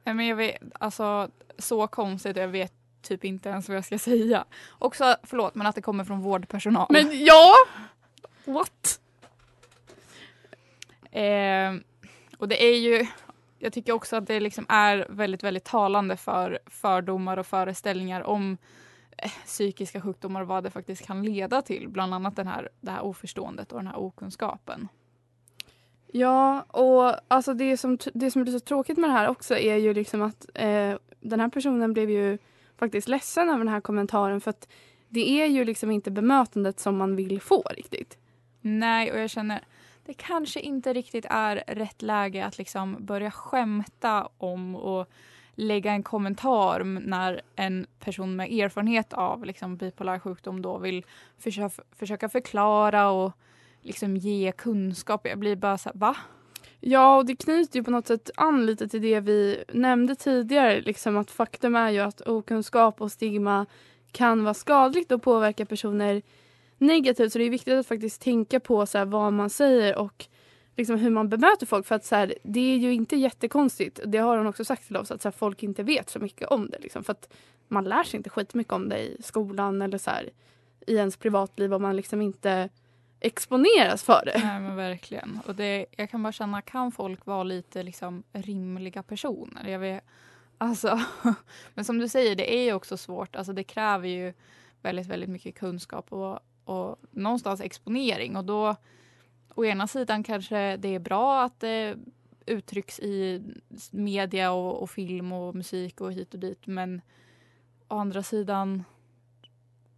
Nej, 0.03 0.15
men 0.15 0.27
jag 0.27 0.35
vet, 0.35 0.61
alltså 0.79 1.29
så 1.57 1.87
konstigt 1.87 2.37
jag 2.37 2.47
vet 2.47 2.73
typ 3.01 3.25
inte 3.25 3.49
ens 3.49 3.67
vad 3.67 3.77
jag 3.77 3.85
ska 3.85 3.99
säga. 3.99 4.45
Också, 4.79 5.15
förlåt, 5.23 5.55
men 5.55 5.67
att 5.67 5.75
det 5.75 5.81
kommer 5.81 6.03
från 6.03 6.21
vårdpersonal. 6.21 6.87
Men 6.89 7.25
ja! 7.25 7.53
What? 8.45 8.99
Eh, 11.11 11.73
och 12.37 12.47
det 12.47 12.63
är 12.63 12.77
ju, 12.77 13.07
jag 13.59 13.73
tycker 13.73 13.93
också 13.93 14.15
att 14.15 14.27
det 14.27 14.39
liksom 14.39 14.65
är 14.69 15.07
väldigt, 15.09 15.43
väldigt 15.43 15.63
talande 15.63 16.17
för 16.17 16.59
fördomar 16.65 17.37
och 17.37 17.47
föreställningar 17.47 18.21
om 18.21 18.57
psykiska 19.45 20.01
sjukdomar 20.01 20.41
och 20.41 20.47
vad 20.47 20.63
det 20.63 20.71
faktiskt 20.71 21.05
kan 21.05 21.23
leda 21.23 21.61
till. 21.61 21.89
Bland 21.89 22.13
annat 22.13 22.35
den 22.35 22.47
här, 22.47 22.69
det 22.81 22.91
här 22.91 23.01
oförståendet 23.01 23.71
och 23.71 23.79
den 23.79 23.87
här 23.87 23.99
okunskapen. 23.99 24.87
Ja, 26.11 26.61
och 26.61 27.15
alltså 27.27 27.53
det 27.53 27.77
som, 27.77 27.97
det 28.13 28.31
som 28.31 28.43
blir 28.43 28.53
så 28.53 28.59
tråkigt 28.59 28.97
med 28.97 29.09
det 29.09 29.13
här 29.13 29.27
också 29.27 29.57
är 29.57 29.75
ju 29.75 29.93
liksom 29.93 30.21
att 30.21 30.45
eh, 30.53 30.95
den 31.19 31.39
här 31.39 31.49
personen 31.49 31.93
blev 31.93 32.09
ju 32.09 32.37
faktiskt 32.77 33.07
ledsen 33.07 33.49
över 33.49 33.57
den 33.57 33.67
här 33.67 33.81
kommentaren 33.81 34.41
för 34.41 34.49
att 34.49 34.67
det 35.09 35.41
är 35.41 35.45
ju 35.45 35.65
liksom 35.65 35.91
inte 35.91 36.11
bemötandet 36.11 36.79
som 36.79 36.97
man 36.97 37.15
vill 37.15 37.41
få 37.41 37.61
riktigt. 37.61 38.17
Nej, 38.61 39.11
och 39.11 39.19
jag 39.19 39.29
känner 39.29 39.63
det 40.07 40.13
kanske 40.13 40.59
inte 40.59 40.93
riktigt 40.93 41.25
är 41.29 41.63
rätt 41.67 42.01
läge 42.01 42.45
att 42.45 42.57
liksom 42.57 42.97
börja 42.99 43.31
skämta 43.31 44.29
om 44.37 44.75
och 44.75 45.09
lägga 45.57 45.91
en 45.91 46.03
kommentar 46.03 46.83
när 46.83 47.41
en 47.55 47.87
person 47.99 48.35
med 48.35 48.51
erfarenhet 48.51 49.13
av 49.13 49.45
liksom, 49.45 49.77
bipolär 49.77 50.19
sjukdom 50.19 50.61
då 50.61 50.77
vill 50.77 51.05
försöka, 51.37 51.83
försöka 51.91 52.29
förklara 52.29 53.09
och 53.09 53.31
liksom 53.81 54.17
ge 54.17 54.51
kunskap. 54.51 55.27
Jag 55.27 55.39
blir 55.39 55.55
bara 55.55 55.77
så 55.77 55.89
här, 55.89 55.97
va? 55.97 56.15
Ja, 56.79 57.17
och 57.17 57.25
det 57.25 57.35
knyter 57.35 57.79
ju 57.79 57.83
på 57.83 57.91
något 57.91 58.07
sätt 58.07 58.29
an 58.35 58.65
lite 58.65 58.87
till 58.87 59.01
det 59.01 59.19
vi 59.19 59.63
nämnde 59.73 60.15
tidigare. 60.15 60.81
Liksom 60.81 61.17
att 61.17 61.31
faktum 61.31 61.75
är 61.75 61.89
ju 61.89 61.99
att 61.99 62.21
okunskap 62.21 63.01
och 63.01 63.11
stigma 63.11 63.65
kan 64.11 64.43
vara 64.43 64.53
skadligt 64.53 65.11
och 65.11 65.23
påverka 65.23 65.65
personer 65.65 66.21
negativt. 66.77 67.31
Så 67.31 67.39
det 67.39 67.45
är 67.45 67.49
viktigt 67.49 67.73
att 67.73 67.87
faktiskt 67.87 68.21
tänka 68.21 68.59
på 68.59 68.85
så 68.85 68.97
här, 68.97 69.05
vad 69.05 69.33
man 69.33 69.49
säger 69.49 69.97
och 69.97 70.27
liksom 70.77 70.97
hur 70.97 71.09
man 71.09 71.29
bemöter 71.29 71.65
folk. 71.65 71.85
För 71.85 71.95
att 71.95 72.05
så 72.05 72.15
här, 72.15 72.33
det 72.43 72.73
är 72.73 72.77
ju 72.77 72.93
inte 72.93 73.15
jättekonstigt. 73.15 73.99
Det 74.05 74.17
har 74.17 74.37
hon 74.37 74.47
också 74.47 74.65
sagt 74.65 74.87
till 74.87 74.97
oss 74.97 75.11
att 75.11 75.21
så 75.21 75.27
här, 75.27 75.33
folk 75.33 75.63
inte 75.63 75.83
vet 75.83 76.09
så 76.09 76.19
mycket 76.19 76.47
om 76.47 76.69
det. 76.69 76.79
Liksom, 76.79 77.03
för 77.03 77.11
att 77.11 77.33
man 77.67 77.83
lär 77.83 78.03
sig 78.03 78.17
inte 78.17 78.29
skitmycket 78.29 78.73
om 78.73 78.89
det 78.89 78.99
i 78.99 79.17
skolan 79.19 79.81
eller 79.81 79.97
så 79.97 80.09
här, 80.11 80.29
i 80.87 80.95
ens 80.95 81.17
privatliv 81.17 81.73
om 81.73 81.81
man 81.81 81.95
liksom 81.95 82.21
inte 82.21 82.69
exponeras 83.19 84.03
för 84.03 84.21
det. 84.25 84.41
Nej 84.43 84.59
men 84.59 84.75
verkligen. 84.75 85.39
Och 85.45 85.55
det, 85.55 85.85
jag 85.97 86.09
kan 86.09 86.23
bara 86.23 86.33
känna, 86.33 86.61
kan 86.61 86.91
folk 86.91 87.25
vara 87.25 87.43
lite 87.43 87.83
liksom 87.83 88.23
rimliga 88.33 89.03
personer? 89.03 89.67
Jag 89.67 89.79
vet, 89.79 90.03
alltså, 90.57 90.99
men 91.73 91.85
som 91.85 91.97
du 91.97 92.07
säger, 92.07 92.35
det 92.35 92.55
är 92.55 92.63
ju 92.63 92.73
också 92.73 92.97
svårt. 92.97 93.35
Alltså 93.35 93.53
det 93.53 93.63
kräver 93.63 94.07
ju 94.07 94.33
väldigt, 94.81 95.07
väldigt 95.07 95.29
mycket 95.29 95.55
kunskap 95.55 96.13
och, 96.13 96.39
och 96.63 96.97
någonstans 97.11 97.61
exponering. 97.61 98.35
Och 98.35 98.45
då, 98.45 98.75
å 99.57 99.65
ena 99.65 99.87
sidan 99.87 100.23
kanske 100.23 100.77
det 100.77 100.95
är 100.95 100.99
bra 100.99 101.43
att 101.43 101.59
det 101.59 101.95
uttrycks 102.45 102.99
i 102.99 103.43
media 103.91 104.51
och, 104.51 104.81
och 104.81 104.89
film 104.89 105.31
och 105.31 105.55
musik 105.55 106.01
och 106.01 106.13
hit 106.13 106.33
och 106.33 106.39
dit. 106.39 106.67
Men 106.67 107.01
å 107.87 107.97
andra 107.97 108.23
sidan, 108.23 108.83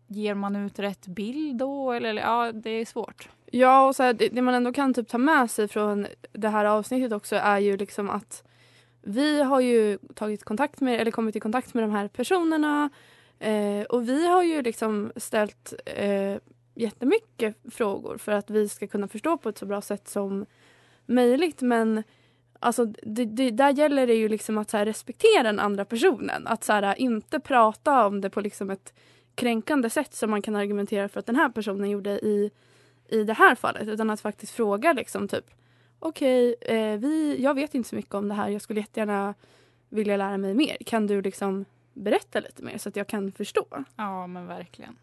ger 0.08 0.34
man 0.34 0.56
ut 0.56 0.80
rätt 0.80 1.08
bild 1.08 1.58
då? 1.58 1.92
Eller, 1.92 2.10
eller 2.10 2.22
ja, 2.22 2.52
det 2.52 2.70
är 2.70 2.86
svårt. 2.86 3.30
Ja, 3.52 3.88
och 3.88 3.96
så 3.96 4.04
här, 4.04 4.14
det, 4.14 4.30
det 4.30 4.42
man 4.42 4.54
ändå 4.54 4.74
kan 4.74 4.94
typ 4.94 5.08
ta 5.08 5.18
med 5.18 5.52
sig 5.52 5.68
från 5.68 6.08
det 6.32 6.50
här 6.50 6.66
avsnittet 6.66 7.12
också 7.12 7.36
är 7.36 7.60
ju 7.60 7.78
liksom 7.78 8.10
att 8.10 8.44
vi 9.02 9.44
har 9.44 9.60
ju 9.60 9.98
tagit 10.16 10.44
kontakt 10.44 10.82
med, 10.82 11.02
eller 11.02 11.12
kommit 11.12 11.36
i 11.36 11.40
kontakt 11.40 11.74
med 11.74 11.84
de 11.84 11.92
här 11.92 12.08
personerna 12.08 12.90
eh, 13.40 13.82
och 13.90 14.10
vi 14.10 14.28
har 14.28 14.44
ju 14.44 14.62
liksom 14.62 15.12
ställt 15.16 15.74
eh, 15.86 16.36
jättemycket 16.82 17.56
frågor 17.72 18.18
för 18.18 18.32
att 18.32 18.50
vi 18.50 18.70
ska 18.70 18.88
kunna 18.88 19.08
förstå 19.08 19.38
på 19.38 19.50
ett 19.50 19.58
så 19.58 19.66
bra 19.66 19.82
sätt 19.82 20.08
som 20.08 20.46
möjligt. 21.06 21.62
Men 21.62 22.04
alltså, 22.60 22.86
det, 22.86 23.26
det, 23.26 23.52
där 23.52 23.70
gäller 23.74 24.08
det 24.08 24.14
ju 24.14 24.30
liksom 24.30 24.58
att 24.58 24.70
så 24.70 24.78
här, 24.78 24.86
respektera 24.86 25.44
den 25.44 25.60
andra 25.60 25.86
personen. 25.86 26.48
Att 26.48 26.64
så 26.64 26.74
här, 26.74 27.00
inte 27.00 27.40
prata 27.40 28.06
om 28.08 28.22
det 28.22 28.30
på 28.30 28.42
liksom 28.42 28.70
ett 28.70 28.94
kränkande 29.36 29.90
sätt 29.90 30.14
som 30.14 30.30
man 30.32 30.42
kan 30.42 30.56
argumentera 30.56 31.10
för 31.10 31.20
att 31.20 31.26
den 31.26 31.36
här 31.36 31.50
personen 31.50 31.90
gjorde 31.90 32.10
i, 32.20 32.52
i 33.10 33.24
det 33.24 33.34
här 33.34 33.56
fallet. 33.56 33.88
Utan 33.88 34.10
att 34.10 34.22
faktiskt 34.22 34.52
fråga 34.52 34.94
liksom 34.94 35.28
typ 35.28 35.46
okej, 36.00 36.56
eh, 36.62 36.98
vi- 37.00 37.38
jag 37.44 37.54
vet 37.54 37.76
inte 37.76 37.90
så 37.90 37.96
mycket 37.96 38.14
om 38.14 38.28
det 38.30 38.36
här. 38.36 38.50
Jag 38.50 38.62
skulle 38.62 38.80
jättegärna 38.80 39.34
vilja 39.90 40.18
lära 40.18 40.38
mig 40.38 40.54
mer. 40.54 40.78
Kan 40.86 41.08
du 41.08 41.22
liksom 41.22 41.66
berätta 41.94 42.40
lite 42.40 42.64
mer 42.64 42.78
så 42.78 42.90
att 42.90 42.96
jag 42.96 43.08
kan 43.08 43.32
förstå? 43.32 43.66
Ja, 43.96 44.28
men 44.28 44.48
verkligen. 44.48 44.96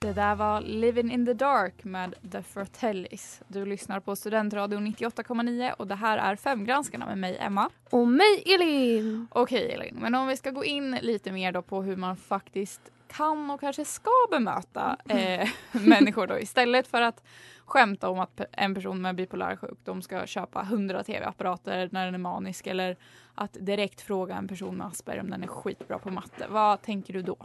Det 0.00 0.12
där 0.12 0.34
var 0.34 0.60
Living 0.60 1.12
in 1.12 1.26
the 1.26 1.32
Dark 1.32 1.84
med 1.84 2.14
The 2.32 2.42
Fratellis. 2.42 3.40
Du 3.48 3.66
lyssnar 3.66 4.00
på 4.00 4.16
Studentradion 4.16 4.86
98,9 4.86 5.72
och 5.72 5.86
det 5.86 5.94
här 5.94 6.18
är 6.18 6.36
Femgranskarna 6.36 7.06
med 7.06 7.18
mig, 7.18 7.36
Emma. 7.40 7.70
Och 7.90 8.08
mig 8.08 8.42
Elin! 8.46 9.26
Okej 9.30 9.72
Elin, 9.72 9.96
men 10.00 10.14
om 10.14 10.26
vi 10.28 10.36
ska 10.36 10.50
gå 10.50 10.64
in 10.64 10.98
lite 11.02 11.32
mer 11.32 11.52
då 11.52 11.62
på 11.62 11.82
hur 11.82 11.96
man 11.96 12.16
faktiskt 12.16 12.80
kan 13.06 13.50
och 13.50 13.60
kanske 13.60 13.84
ska 13.84 14.10
bemöta 14.30 14.96
eh, 15.08 15.48
människor 15.72 16.26
då 16.26 16.38
istället 16.38 16.86
för 16.86 17.02
att 17.02 17.22
skämta 17.68 18.08
om 18.08 18.18
att 18.18 18.40
en 18.52 18.74
person 18.74 19.02
med 19.02 19.14
bipolär 19.14 19.56
sjukdom 19.56 20.02
ska 20.02 20.26
köpa 20.26 20.62
100 20.62 21.04
tv-apparater 21.04 21.88
när 21.92 22.04
den 22.04 22.14
är 22.14 22.18
manisk 22.18 22.66
eller 22.66 22.96
att 23.34 23.56
direkt 23.60 24.00
fråga 24.00 24.34
en 24.34 24.48
person 24.48 24.76
med 24.76 24.86
Asperger 24.86 25.20
om 25.20 25.30
den 25.30 25.42
är 25.42 25.46
skitbra 25.46 25.98
på 25.98 26.10
matte. 26.10 26.46
Vad 26.48 26.82
tänker 26.82 27.12
du 27.12 27.22
då? 27.22 27.36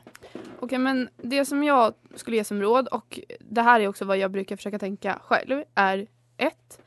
Okej, 0.59 0.77
men 0.77 1.09
det 1.17 1.45
som 1.45 1.63
jag 1.63 1.93
skulle 2.15 2.38
ge 2.38 2.43
som 2.43 2.62
råd 2.62 2.88
och 2.88 3.19
det 3.39 3.62
här 3.62 3.79
är 3.79 3.88
också 3.88 4.05
vad 4.05 4.17
jag 4.17 4.31
brukar 4.31 4.55
försöka 4.55 4.79
tänka 4.79 5.19
själv 5.23 5.63
är 5.75 6.07
ett, 6.38 6.81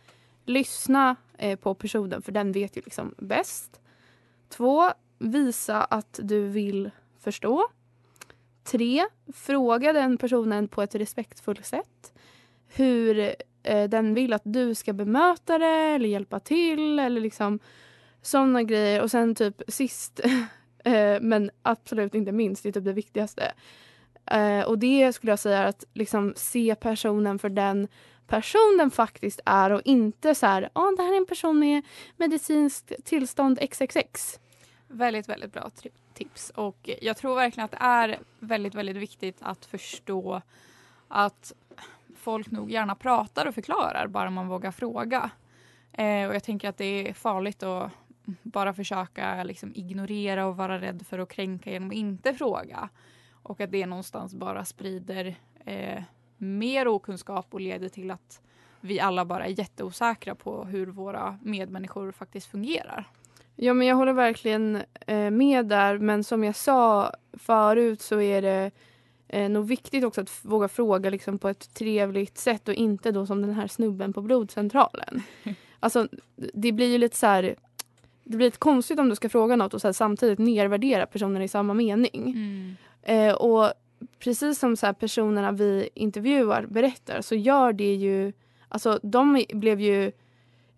Lyssna 0.45 1.17
eh, 1.39 1.59
på 1.59 1.75
personen 1.75 2.23
för 2.23 2.33
den 2.33 2.53
vet 2.53 2.77
ju 2.77 2.83
liksom 2.85 3.15
bäst. 3.19 3.81
Två, 4.49 4.91
Visa 5.19 5.85
att 5.85 6.21
du 6.23 6.49
vill 6.49 6.91
förstå. 7.21 7.69
Tre, 8.65 9.07
Fråga 9.35 9.93
den 9.93 10.19
personen 10.19 10.69
på 10.69 10.83
ett 10.83 10.95
respektfullt 10.95 11.67
sätt 11.67 12.13
hur 12.69 13.35
eh, 13.63 13.89
den 13.89 14.15
vill 14.15 14.33
att 14.33 14.43
du 14.45 14.75
ska 14.75 14.93
bemöta 14.93 15.59
det 15.59 15.67
eller 15.67 16.09
hjälpa 16.09 16.41
till 16.41 16.99
eller 16.99 17.21
liksom 17.21 17.59
sådana 18.23 18.63
grejer. 18.63 19.03
Och 19.03 19.11
sen 19.11 19.35
typ 19.35 19.63
sist 19.69 20.21
Eh, 20.87 21.21
men 21.21 21.51
absolut 21.63 22.15
inte 22.15 22.33
minst, 22.33 22.63
det 22.63 22.69
är 22.69 22.73
typ 22.73 22.85
det 22.85 22.93
viktigaste. 22.93 23.53
Eh, 24.27 24.61
och 24.61 24.79
det 24.79 25.13
skulle 25.13 25.33
jag 25.33 25.39
säga 25.39 25.59
är 25.59 25.67
att 25.67 25.85
liksom 25.95 26.33
se 26.37 26.75
personen 26.81 27.39
för 27.39 27.49
den 27.49 27.89
person 28.27 28.77
den 28.79 28.91
faktiskt 28.91 29.41
är 29.45 29.71
och 29.71 29.83
inte 29.85 30.35
så 30.35 30.47
här, 30.47 30.71
ja 30.75 30.95
det 30.97 31.03
här 31.03 31.13
är 31.13 31.17
en 31.17 31.27
person 31.27 31.59
med 31.59 31.83
medicinskt 32.17 32.93
tillstånd 33.05 33.59
XXX. 33.71 34.41
Väldigt, 34.89 35.29
väldigt 35.29 35.53
bra 35.53 35.71
tips. 36.15 36.53
Och 36.55 36.91
jag 37.01 37.17
tror 37.17 37.35
verkligen 37.35 37.65
att 37.65 37.71
det 37.71 37.79
är 37.81 38.19
väldigt, 38.39 38.75
väldigt 38.75 38.97
viktigt 38.97 39.37
att 39.41 39.65
förstå 39.65 40.43
att 41.09 41.53
folk 42.27 42.51
nog 42.51 42.71
gärna 42.71 42.95
pratar 42.95 43.47
och 43.47 43.55
förklarar 43.55 44.07
bara 44.07 44.31
man 44.31 44.49
vågar 44.49 44.71
fråga. 44.71 45.31
Eh, 45.93 46.29
och 46.29 46.35
jag 46.35 46.45
tänker 46.45 46.69
att 46.69 46.77
det 46.77 47.09
är 47.09 47.13
farligt 47.15 47.63
att 47.63 47.93
bara 48.43 48.75
försöka 48.75 49.45
liksom 49.45 49.73
ignorera 49.75 50.47
och 50.47 50.57
vara 50.57 50.81
rädd 50.81 51.07
för 51.07 51.19
att 51.19 51.29
kränka 51.29 51.71
genom 51.71 51.89
att 51.89 51.95
inte 51.95 52.35
fråga. 52.35 52.89
Och 53.43 53.61
att 53.61 53.73
det 53.73 53.87
någonstans 53.87 54.35
bara 54.35 54.65
sprider 54.65 55.35
eh, 55.65 56.03
mer 56.37 56.89
okunskap 56.89 57.47
och 57.51 57.61
leder 57.61 57.89
till 57.89 58.11
att 58.11 58.41
vi 58.81 59.01
alla 59.01 59.25
bara 59.25 59.47
är 59.47 59.59
jätteosäkra 59.59 60.35
på 60.35 60.65
hur 60.65 60.87
våra 60.87 61.39
medmänniskor 61.43 62.13
faktiskt 62.13 62.47
fungerar. 62.47 63.05
Ja 63.57 63.75
men 63.75 63.87
jag 63.87 63.97
håller 63.97 64.13
verkligen 64.13 64.83
eh, 65.07 65.31
med 65.31 65.67
där 65.67 65.99
men 65.99 66.25
som 66.25 66.45
jag 66.45 66.57
sa 66.57 67.13
förut 67.33 68.01
så 68.01 68.21
är 68.21 68.43
det 68.43 68.71
eh, 69.29 69.49
nog 69.49 69.67
viktigt 69.67 70.05
också 70.05 70.21
att 70.21 70.31
våga 70.43 70.69
fråga 70.69 71.11
liksom, 71.11 71.39
på 71.39 71.49
ett 71.49 71.75
trevligt 71.75 72.39
sätt 72.39 72.69
och 72.69 72.75
inte 72.75 73.13
då 73.13 73.27
som 73.27 73.43
den 73.43 73.55
här 73.55 73.67
snubben 73.67 74.13
på 74.13 74.23
blodcentralen. 74.23 75.23
Alltså 75.81 76.09
det 76.37 76.73
blir 76.73 76.87
ju 76.87 76.99
lite 76.99 77.17
så 77.17 77.27
här 77.27 77.57
det 78.25 78.37
blir 78.37 78.47
lite 78.47 78.59
konstigt 78.59 78.99
om 78.99 79.09
du 79.09 79.17
ska 79.17 79.29
fråga 79.29 79.57
något 79.57 79.75
och 79.75 79.81
så 79.81 79.89
här, 79.89 79.93
samtidigt 79.93 80.39
nedvärdera 80.39 81.07
personen 81.07 81.43
i 81.43 81.49
samma 81.49 81.75
mening. 81.75 82.37
Eh, 83.03 83.35
och 83.35 83.73
precis 84.19 84.59
som 84.59 84.77
så 84.77 84.87
här, 84.87 84.93
personerna 84.93 85.53
vi 85.53 85.89
intervjuar 85.95 86.67
berättar 86.67 87.21
så 87.21 87.35
gör 87.35 87.73
det 87.73 87.95
ju... 87.95 88.33
Alltså 88.69 89.01
de 89.03 89.45
blev 89.53 89.81
ju 89.81 90.13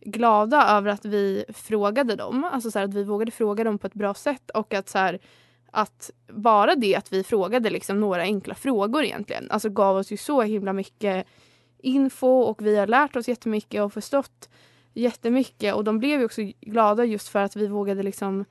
glada 0.00 0.68
över 0.68 0.90
att 0.90 1.04
vi 1.04 1.44
frågade 1.48 2.16
dem. 2.16 2.44
Alltså 2.44 2.70
så 2.70 2.78
här, 2.78 2.86
att 2.86 2.94
vi 2.94 3.04
vågade 3.04 3.30
fråga 3.30 3.64
dem 3.64 3.78
på 3.78 3.86
ett 3.86 3.94
bra 3.94 4.14
sätt 4.14 4.50
och 4.50 4.74
att 4.74 4.88
så 4.88 4.98
här, 4.98 5.18
att 5.72 6.10
bara 6.28 6.74
det 6.74 6.94
att 6.94 7.12
vi 7.12 7.24
frågade 7.24 7.70
liksom 7.70 8.00
några 8.00 8.22
enkla 8.22 8.54
frågor 8.54 9.04
egentligen 9.04 9.50
alltså 9.50 9.68
gav 9.68 9.96
oss 9.96 10.12
ju 10.12 10.16
så 10.16 10.42
himla 10.42 10.72
mycket 10.72 11.26
info 11.78 12.40
och 12.40 12.66
vi 12.66 12.76
har 12.76 12.86
lärt 12.86 13.16
oss 13.16 13.28
jättemycket 13.28 13.82
och 13.82 13.92
förstått 13.92 14.48
jättemycket 14.94 15.74
och 15.74 15.84
de 15.84 15.98
blev 15.98 16.18
ju 16.18 16.24
också 16.24 16.42
glada 16.60 17.04
just 17.04 17.28
för 17.28 17.38
att 17.38 17.56
vi 17.56 17.66
vågade 17.66 18.02
liksom 18.02 18.44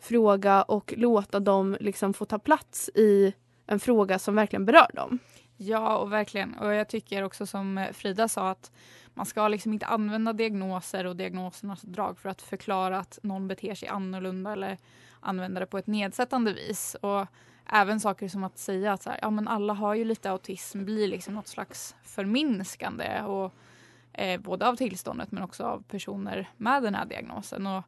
fråga 0.00 0.62
och 0.62 0.94
låta 0.96 1.40
dem 1.40 1.76
liksom 1.80 2.14
få 2.14 2.24
ta 2.24 2.38
plats 2.38 2.90
i 2.94 3.34
en 3.66 3.80
fråga 3.80 4.18
som 4.18 4.34
verkligen 4.34 4.64
berör 4.64 4.90
dem. 4.94 5.18
Ja, 5.56 5.96
och 5.96 6.12
verkligen. 6.12 6.54
Och 6.54 6.74
jag 6.74 6.88
tycker 6.88 7.22
också 7.22 7.46
som 7.46 7.86
Frida 7.92 8.28
sa 8.28 8.50
att 8.50 8.72
man 9.14 9.26
ska 9.26 9.48
liksom 9.48 9.72
inte 9.72 9.86
använda 9.86 10.32
diagnoser 10.32 11.06
och 11.06 11.16
diagnosernas 11.16 11.82
drag 11.82 12.18
för 12.18 12.28
att 12.28 12.42
förklara 12.42 12.98
att 12.98 13.18
någon 13.22 13.48
beter 13.48 13.74
sig 13.74 13.88
annorlunda 13.88 14.52
eller 14.52 14.78
använda 15.20 15.60
det 15.60 15.66
på 15.66 15.78
ett 15.78 15.86
nedsättande 15.86 16.52
vis. 16.52 16.96
Och 17.00 17.26
även 17.66 18.00
saker 18.00 18.28
som 18.28 18.44
att 18.44 18.58
säga 18.58 18.92
att 18.92 19.02
så 19.02 19.10
här, 19.10 19.18
ja, 19.22 19.30
men 19.30 19.48
alla 19.48 19.72
har 19.72 19.94
ju 19.94 20.04
lite 20.04 20.30
autism 20.30 20.84
blir 20.84 21.08
liksom 21.08 21.34
något 21.34 21.48
slags 21.48 21.96
förminskande 22.02 23.22
och, 23.22 23.52
eh, 24.12 24.40
både 24.40 24.68
av 24.68 24.76
tillståndet 24.76 25.32
men 25.32 25.42
också 25.42 25.64
av 25.64 25.82
personer 25.82 26.50
med 26.56 26.82
den 26.82 26.94
här 26.94 27.06
diagnosen. 27.06 27.66
Och, 27.66 27.84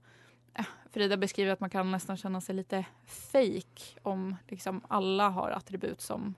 eh, 0.55 0.67
Frida 0.91 1.17
beskriver 1.17 1.53
att 1.53 1.61
man 1.61 1.71
kan 1.71 1.91
nästan 1.91 2.17
känna 2.17 2.41
sig 2.41 2.55
lite 2.55 2.85
fake 3.07 4.01
om 4.03 4.37
liksom 4.49 4.81
alla 4.89 5.29
har 5.29 5.51
attribut 5.51 6.01
som 6.01 6.35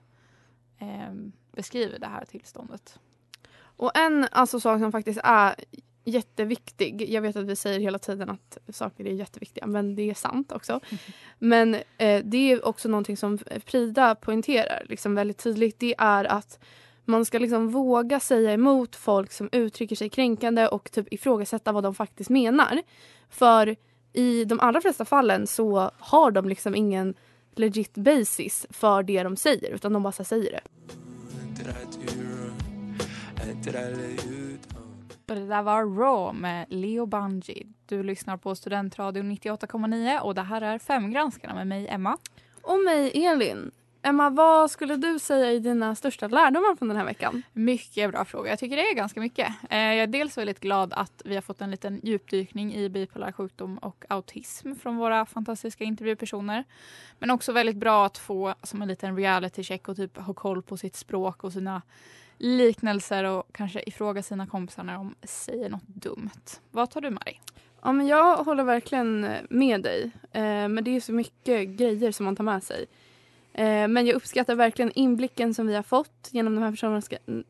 eh, 0.79 1.13
beskriver 1.51 1.99
det 1.99 2.07
här 2.07 2.25
tillståndet. 2.25 2.99
Och 3.77 3.97
en 3.97 4.27
alltså, 4.31 4.59
sak 4.59 4.79
som 4.79 4.91
faktiskt 4.91 5.19
är 5.23 5.55
jätteviktig. 6.05 7.09
Jag 7.09 7.21
vet 7.21 7.35
att 7.35 7.45
vi 7.45 7.55
säger 7.55 7.79
hela 7.79 7.99
tiden 7.99 8.29
att 8.29 8.57
saker 8.75 9.05
är 9.05 9.13
jätteviktiga, 9.13 9.67
men 9.67 9.95
det 9.95 10.09
är 10.09 10.13
sant 10.13 10.51
också. 10.51 10.79
Men 11.39 11.75
eh, 11.97 12.23
det 12.23 12.51
är 12.51 12.65
också 12.65 12.89
någonting 12.89 13.17
som 13.17 13.37
Frida 13.65 14.15
poängterar 14.15 14.85
liksom 14.89 15.15
väldigt 15.15 15.37
tydligt. 15.37 15.79
Det 15.79 15.95
är 15.97 16.25
att 16.25 16.59
man 17.05 17.25
ska 17.25 17.39
liksom 17.39 17.69
våga 17.69 18.19
säga 18.19 18.53
emot 18.53 18.95
folk 18.95 19.31
som 19.31 19.49
uttrycker 19.51 19.95
sig 19.95 20.09
kränkande 20.09 20.67
och 20.67 20.91
typ 20.91 21.13
ifrågasätta 21.13 21.71
vad 21.71 21.83
de 21.83 21.95
faktiskt 21.95 22.29
menar. 22.29 22.81
För 23.29 23.75
i 24.13 24.45
de 24.45 24.59
allra 24.59 24.81
flesta 24.81 25.05
fallen 25.05 25.47
så 25.47 25.91
har 25.97 26.31
de 26.31 26.49
liksom 26.49 26.75
ingen 26.75 27.13
legit 27.55 27.93
basis 27.93 28.65
för 28.69 29.03
det 29.03 29.23
de 29.23 29.35
säger 29.35 29.71
utan 29.71 29.93
de 29.93 30.03
bara 30.03 30.11
säger 30.11 30.51
det. 30.51 30.61
Det 35.25 35.45
där 35.45 35.61
var 35.61 35.83
Raw 35.83 36.39
med 36.39 36.65
Leo 36.69 37.05
Bungie. 37.05 37.67
Du 37.85 38.03
lyssnar 38.03 38.37
på 38.37 38.55
Studentradion 38.55 39.31
98,9 39.31 40.19
och 40.19 40.35
det 40.35 40.41
här 40.41 40.61
är 40.61 40.79
Femgranskarna 40.79 41.55
med 41.55 41.67
mig 41.67 41.87
Emma. 41.87 42.17
Och 42.61 42.79
mig 42.85 43.25
Elin. 43.25 43.71
Emma, 44.01 44.29
vad 44.29 44.71
skulle 44.71 44.95
du 44.95 45.19
säga 45.19 45.51
är 45.51 45.59
dina 45.59 45.95
största 45.95 46.27
lärdomar 46.27 46.75
från 46.75 46.87
den 46.87 46.97
här 46.97 47.05
veckan? 47.05 47.43
Mycket 47.53 48.11
bra 48.11 48.25
fråga. 48.25 48.49
Jag 48.49 48.59
tycker 48.59 48.75
det 48.75 48.81
är 48.89 48.95
ganska 48.95 49.19
mycket. 49.19 49.47
Eh, 49.69 49.77
Jag 49.77 49.97
är 49.97 50.07
dels 50.07 50.37
väldigt 50.37 50.59
glad 50.59 50.93
att 50.93 51.21
vi 51.25 51.35
har 51.35 51.41
fått 51.41 51.61
en 51.61 51.71
liten 51.71 51.99
djupdykning 52.03 52.75
i 52.75 52.89
bipolär 52.89 53.31
sjukdom 53.31 53.77
och 53.77 54.05
autism 54.09 54.75
från 54.75 54.97
våra 54.97 55.25
fantastiska 55.25 55.83
intervjupersoner. 55.83 56.63
Men 57.19 57.31
också 57.31 57.51
väldigt 57.51 57.77
bra 57.77 58.05
att 58.05 58.17
få 58.17 58.55
som 58.63 58.81
en 58.81 58.87
liten 58.87 59.17
reality 59.17 59.63
check 59.63 59.87
och 59.87 59.95
typ 59.95 60.17
ha 60.17 60.33
koll 60.33 60.61
på 60.61 60.77
sitt 60.77 60.95
språk 60.95 61.43
och 61.43 61.53
sina 61.53 61.81
liknelser 62.37 63.23
och 63.23 63.43
kanske 63.51 63.83
ifråga 63.85 64.23
sina 64.23 64.47
kompisar 64.47 64.83
när 64.83 64.93
de 64.93 65.15
säger 65.23 65.69
något 65.69 65.87
dumt. 65.87 66.59
Vad 66.71 66.89
tar 66.89 67.01
du 67.01 67.09
med 67.09 67.21
dig? 67.25 67.41
Ja, 67.81 67.91
men 67.91 68.07
jag 68.07 68.37
håller 68.37 68.63
verkligen 68.63 69.27
med 69.49 69.81
dig. 69.81 70.11
Eh, 70.31 70.41
men 70.41 70.83
det 70.83 70.95
är 70.95 70.99
så 70.99 71.13
mycket 71.13 71.69
grejer 71.69 72.11
som 72.11 72.25
man 72.25 72.35
tar 72.35 72.43
med 72.43 72.63
sig. 72.63 72.85
Eh, 73.53 73.87
men 73.87 74.05
jag 74.05 74.15
uppskattar 74.15 74.55
verkligen 74.55 74.91
inblicken 74.95 75.53
som 75.53 75.67
vi 75.67 75.75
har 75.75 75.83
fått 75.83 76.29
genom 76.31 76.55
de 76.55 76.63
här 76.63 76.71
personernas, 76.71 77.09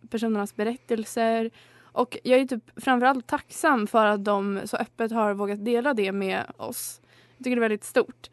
personernas 0.09 0.55
berättelser. 0.55 1.51
Och 1.81 2.17
jag 2.23 2.39
är 2.39 2.45
typ 2.45 2.81
framförallt 2.81 3.27
tacksam 3.27 3.87
för 3.87 4.05
att 4.05 4.25
de 4.25 4.61
så 4.65 4.77
öppet 4.77 5.11
har 5.11 5.33
vågat 5.33 5.65
dela 5.65 5.93
det 5.93 6.11
med 6.11 6.43
oss. 6.57 7.01
Jag 7.37 7.43
tycker 7.43 7.55
det 7.55 7.59
är 7.59 7.69
väldigt 7.69 7.83
stort. 7.83 8.29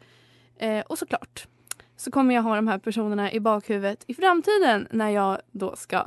Eh, 0.57 0.79
och 0.79 0.97
såklart 0.97 1.47
så 1.95 2.11
kommer 2.11 2.35
jag 2.35 2.41
ha 2.41 2.55
de 2.55 2.67
här 2.67 2.77
personerna 2.77 3.31
i 3.31 3.39
bakhuvudet 3.39 4.03
i 4.07 4.13
framtiden 4.13 4.87
när 4.91 5.09
jag 5.09 5.37
då 5.51 5.75
ska 5.75 6.03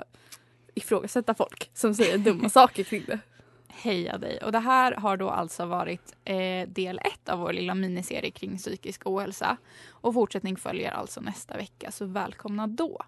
ifrågasätta 0.76 1.34
folk 1.34 1.70
som 1.74 1.94
säger 1.94 2.18
dumma 2.18 2.48
saker 2.48 2.82
kring 2.82 3.02
det. 3.06 3.18
Heja 3.68 4.18
dig! 4.18 4.38
Och 4.38 4.52
det 4.52 4.58
här 4.58 4.92
har 4.92 5.16
då 5.16 5.30
alltså 5.30 5.66
varit 5.66 6.16
eh, 6.24 6.68
del 6.68 6.98
ett 6.98 7.28
av 7.28 7.38
vår 7.38 7.52
lilla 7.52 7.74
miniserie 7.74 8.30
kring 8.30 8.56
psykisk 8.56 9.02
ohälsa. 9.04 9.56
Och 9.90 10.14
fortsättning 10.14 10.56
följer 10.56 10.90
alltså 10.90 11.20
nästa 11.20 11.56
vecka, 11.56 11.90
så 11.90 12.04
välkomna 12.04 12.66
då. 12.66 13.02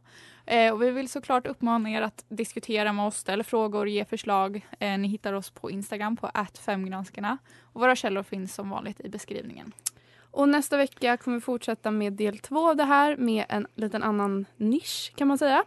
Eh, 0.46 0.72
och 0.72 0.82
vi 0.82 0.90
vill 0.90 1.08
såklart 1.08 1.46
uppmana 1.46 1.90
er 1.90 2.02
att 2.02 2.24
diskutera 2.28 2.92
med 2.92 3.06
oss, 3.06 3.16
ställa 3.16 3.44
frågor, 3.44 3.88
ge 3.88 4.04
förslag. 4.04 4.66
Eh, 4.78 4.98
ni 4.98 5.08
hittar 5.08 5.32
oss 5.32 5.50
på 5.50 5.70
Instagram 5.70 6.16
på 6.16 6.30
femgranskarna. 6.60 7.38
Och 7.72 7.80
våra 7.80 7.96
källor 7.96 8.22
finns 8.22 8.54
som 8.54 8.70
vanligt 8.70 9.00
i 9.00 9.08
beskrivningen. 9.08 9.72
Och 10.30 10.48
nästa 10.48 10.76
vecka 10.76 11.16
kommer 11.16 11.36
vi 11.36 11.40
fortsätta 11.40 11.90
med 11.90 12.12
del 12.12 12.38
två 12.38 12.68
av 12.68 12.76
det 12.76 12.84
här 12.84 13.16
med 13.16 13.44
en 13.48 13.66
liten 13.74 14.02
annan 14.02 14.46
nisch 14.56 15.12
kan 15.16 15.28
man 15.28 15.38
säga. 15.38 15.64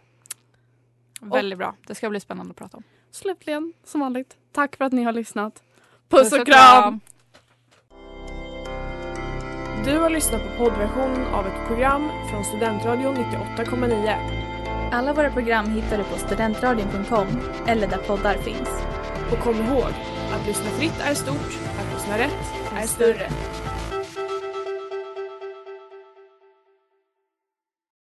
Väldigt 1.22 1.58
bra. 1.58 1.74
Det 1.86 1.94
ska 1.94 2.10
bli 2.10 2.20
spännande 2.20 2.50
att 2.50 2.56
prata 2.56 2.76
om. 2.76 2.82
Slutligen, 3.10 3.72
som 3.84 4.00
vanligt, 4.00 4.36
tack 4.52 4.76
för 4.76 4.84
att 4.84 4.92
ni 4.92 5.02
har 5.02 5.12
lyssnat. 5.12 5.62
Puss 6.08 6.32
och 6.32 6.46
kram! 6.46 7.00
Du 9.84 9.98
har 9.98 10.10
lyssnat 10.10 10.42
på 10.42 10.64
poddversion 10.64 11.24
av 11.26 11.46
ett 11.46 11.66
program 11.66 12.10
från 12.30 12.44
Studentradion 12.44 13.16
98,9. 13.16 14.92
Alla 14.92 15.12
våra 15.12 15.30
program 15.30 15.66
hittar 15.66 15.98
du 15.98 16.04
på 16.04 16.18
studentradion.com 16.18 17.26
eller 17.66 17.88
där 17.88 17.98
poddar 17.98 18.34
finns. 18.34 18.68
Och 19.32 19.38
kom 19.38 19.56
ihåg, 19.56 19.92
att 20.32 20.46
lyssna 20.46 20.70
fritt 20.70 21.00
är 21.00 21.14
stort, 21.14 21.58
att 21.78 21.94
lyssna 21.94 22.18
rätt 22.18 22.52
är 22.76 22.86
större. 22.86 23.30